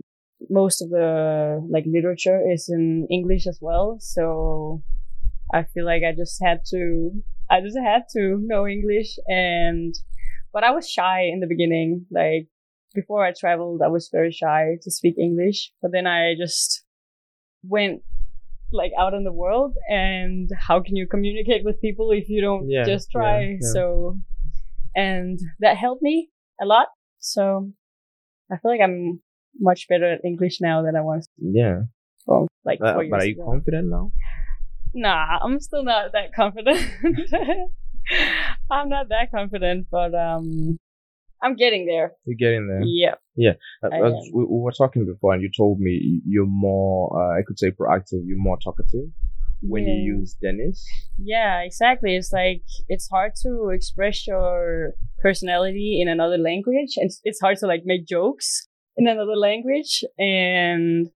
most 0.49 0.81
of 0.81 0.89
the, 0.89 1.61
like, 1.69 1.85
literature 1.85 2.41
is 2.51 2.69
in 2.69 3.05
English 3.11 3.45
as 3.45 3.59
well, 3.61 3.97
so 3.99 4.81
I 5.53 5.63
feel 5.63 5.85
like 5.85 6.03
I 6.03 6.13
just 6.15 6.41
had 6.43 6.65
to, 6.71 7.11
I 7.49 7.61
just 7.61 7.77
had 7.77 8.03
to 8.13 8.39
know 8.41 8.67
English 8.67 9.17
and, 9.27 9.93
but 10.53 10.63
I 10.63 10.71
was 10.71 10.89
shy 10.89 11.21
in 11.23 11.39
the 11.39 11.47
beginning. 11.47 12.05
Like 12.11 12.47
before 12.93 13.25
I 13.25 13.31
traveled, 13.37 13.81
I 13.83 13.87
was 13.87 14.09
very 14.11 14.31
shy 14.31 14.77
to 14.81 14.91
speak 14.91 15.15
English. 15.17 15.71
But 15.81 15.91
then 15.91 16.07
I 16.07 16.33
just 16.37 16.83
went 17.63 18.01
like 18.71 18.91
out 18.99 19.13
in 19.13 19.23
the 19.23 19.31
world 19.31 19.73
and 19.89 20.49
how 20.67 20.81
can 20.81 20.95
you 20.97 21.07
communicate 21.07 21.63
with 21.63 21.79
people 21.79 22.11
if 22.11 22.27
you 22.27 22.41
don't 22.41 22.69
Yeah, 22.69 22.83
just 22.85 23.09
try? 23.11 23.57
yeah. 23.61 23.71
So 23.73 24.17
and 24.95 25.39
that 25.59 25.77
helped 25.77 26.01
me 26.01 26.29
a 26.61 26.65
lot. 26.65 26.87
So 27.19 27.71
I 28.51 28.57
feel 28.57 28.71
like 28.71 28.81
I'm 28.81 29.21
much 29.59 29.87
better 29.87 30.11
at 30.11 30.25
English 30.25 30.59
now 30.61 30.81
than 30.83 30.95
I 30.95 31.01
was. 31.01 31.27
Yeah. 31.37 31.83
Well, 32.25 32.47
like 32.65 32.79
Uh, 32.81 32.93
but 33.09 33.21
are 33.21 33.25
you 33.25 33.35
ago. 33.41 33.45
confident 33.51 33.89
now? 33.89 34.11
Nah, 34.93 35.39
I'm 35.43 35.59
still 35.59 35.83
not 35.83 36.11
that 36.13 36.33
confident. 36.33 36.79
I'm 38.71 38.89
not 38.89 39.09
that 39.09 39.31
confident, 39.31 39.87
but 39.91 40.13
um, 40.15 40.77
I'm 41.41 41.55
getting 41.55 41.85
there. 41.85 42.13
You're 42.25 42.37
getting 42.37 42.67
there. 42.67 42.81
Yeah. 43.35 43.53
Uh, 43.83 43.89
I 43.93 44.07
as 44.07 44.13
am. 44.13 44.19
we, 44.33 44.43
we 44.45 44.59
were 44.61 44.71
talking 44.71 45.05
before, 45.05 45.33
and 45.33 45.41
you 45.43 45.49
told 45.55 45.79
me 45.79 46.21
you're 46.25 46.45
more, 46.47 47.11
uh, 47.19 47.37
I 47.37 47.41
could 47.45 47.59
say, 47.59 47.71
proactive. 47.71 48.21
You're 48.25 48.37
more 48.39 48.57
talkative 48.63 49.09
when 49.61 49.83
Yeah. 49.83 49.93
you 49.93 50.15
use 50.19 50.35
Danish. 50.41 50.77
Yeah, 51.17 51.61
exactly. 51.61 52.15
It's 52.15 52.31
like 52.31 52.63
it's 52.87 53.07
hard 53.09 53.33
to 53.43 53.69
express 53.73 54.25
your 54.25 54.93
personality 55.19 55.99
in 56.01 56.07
another 56.07 56.37
language, 56.37 56.93
and 56.97 57.11
it's 57.23 57.39
hard 57.41 57.57
to 57.57 57.67
like 57.67 57.81
make 57.85 58.07
jokes 58.07 58.67
in 58.95 59.07
another 59.07 59.35
language. 59.35 60.03
And 60.17 61.09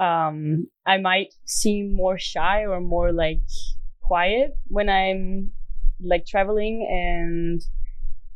um, 0.00 0.66
I 0.86 0.96
might 0.98 1.34
seem 1.44 1.94
more 1.94 2.18
shy 2.18 2.64
or 2.64 2.80
more 2.80 3.12
like 3.12 3.40
quiet 4.00 4.56
when 4.66 4.88
I'm 4.88 5.52
like 6.00 6.24
traveling 6.26 6.86
and 6.90 7.60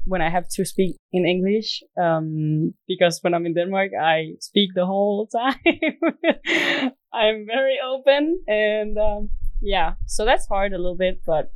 when 0.04 0.20
I 0.20 0.28
have 0.28 0.46
to 0.50 0.64
speak 0.64 0.96
in 1.12 1.26
English. 1.26 1.82
Um, 2.00 2.74
because 2.86 3.20
when 3.22 3.32
I'm 3.32 3.46
in 3.46 3.54
Denmark, 3.54 3.92
I 4.00 4.34
speak 4.40 4.70
the 4.74 4.84
whole 4.84 5.26
time. 5.38 5.56
I'm 7.12 7.46
very 7.46 7.78
open 7.82 8.42
and 8.46 8.98
um, 8.98 9.30
yeah, 9.62 9.94
so 10.06 10.26
that's 10.26 10.46
hard 10.46 10.74
a 10.74 10.78
little 10.78 10.96
bit, 10.96 11.22
but 11.26 11.50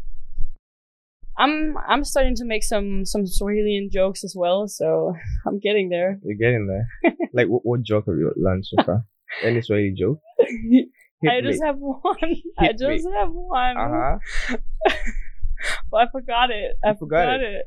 I'm 1.37 1.77
I'm 1.87 2.05
starting 2.05 2.35
to 2.37 2.45
make 2.45 2.65
some 2.65 3.05
some 3.05 3.25
Swahilian 3.25 3.91
jokes 3.93 4.25
as 4.25 4.35
well, 4.37 4.67
so 4.67 5.15
I'm 5.47 5.61
getting 5.61 5.91
there. 5.91 6.19
You're 6.25 6.37
getting 6.37 6.67
there. 6.67 7.15
like, 7.35 7.47
what, 7.47 7.65
what 7.65 7.83
joke 7.83 8.07
have 8.07 8.17
you 8.17 8.33
learned 8.37 8.67
so 8.67 8.83
far? 8.83 9.05
Any 9.45 9.61
Swahili 9.63 9.95
joke? 9.99 10.21
I 11.29 11.41
just 11.41 11.63
have 11.63 11.77
one. 11.79 12.17
I 12.59 12.67
Hit 12.67 12.81
me. 12.81 12.97
just 12.97 13.09
have 13.17 13.31
one. 13.33 13.77
Uh 13.79 14.19
huh. 14.49 14.57
But 15.91 15.97
I 15.97 16.07
forgot 16.13 16.51
it. 16.51 16.77
I 16.85 16.95
forgot 16.95 16.99
forgot, 16.99 17.41
it? 17.41 17.53
it. 17.55 17.67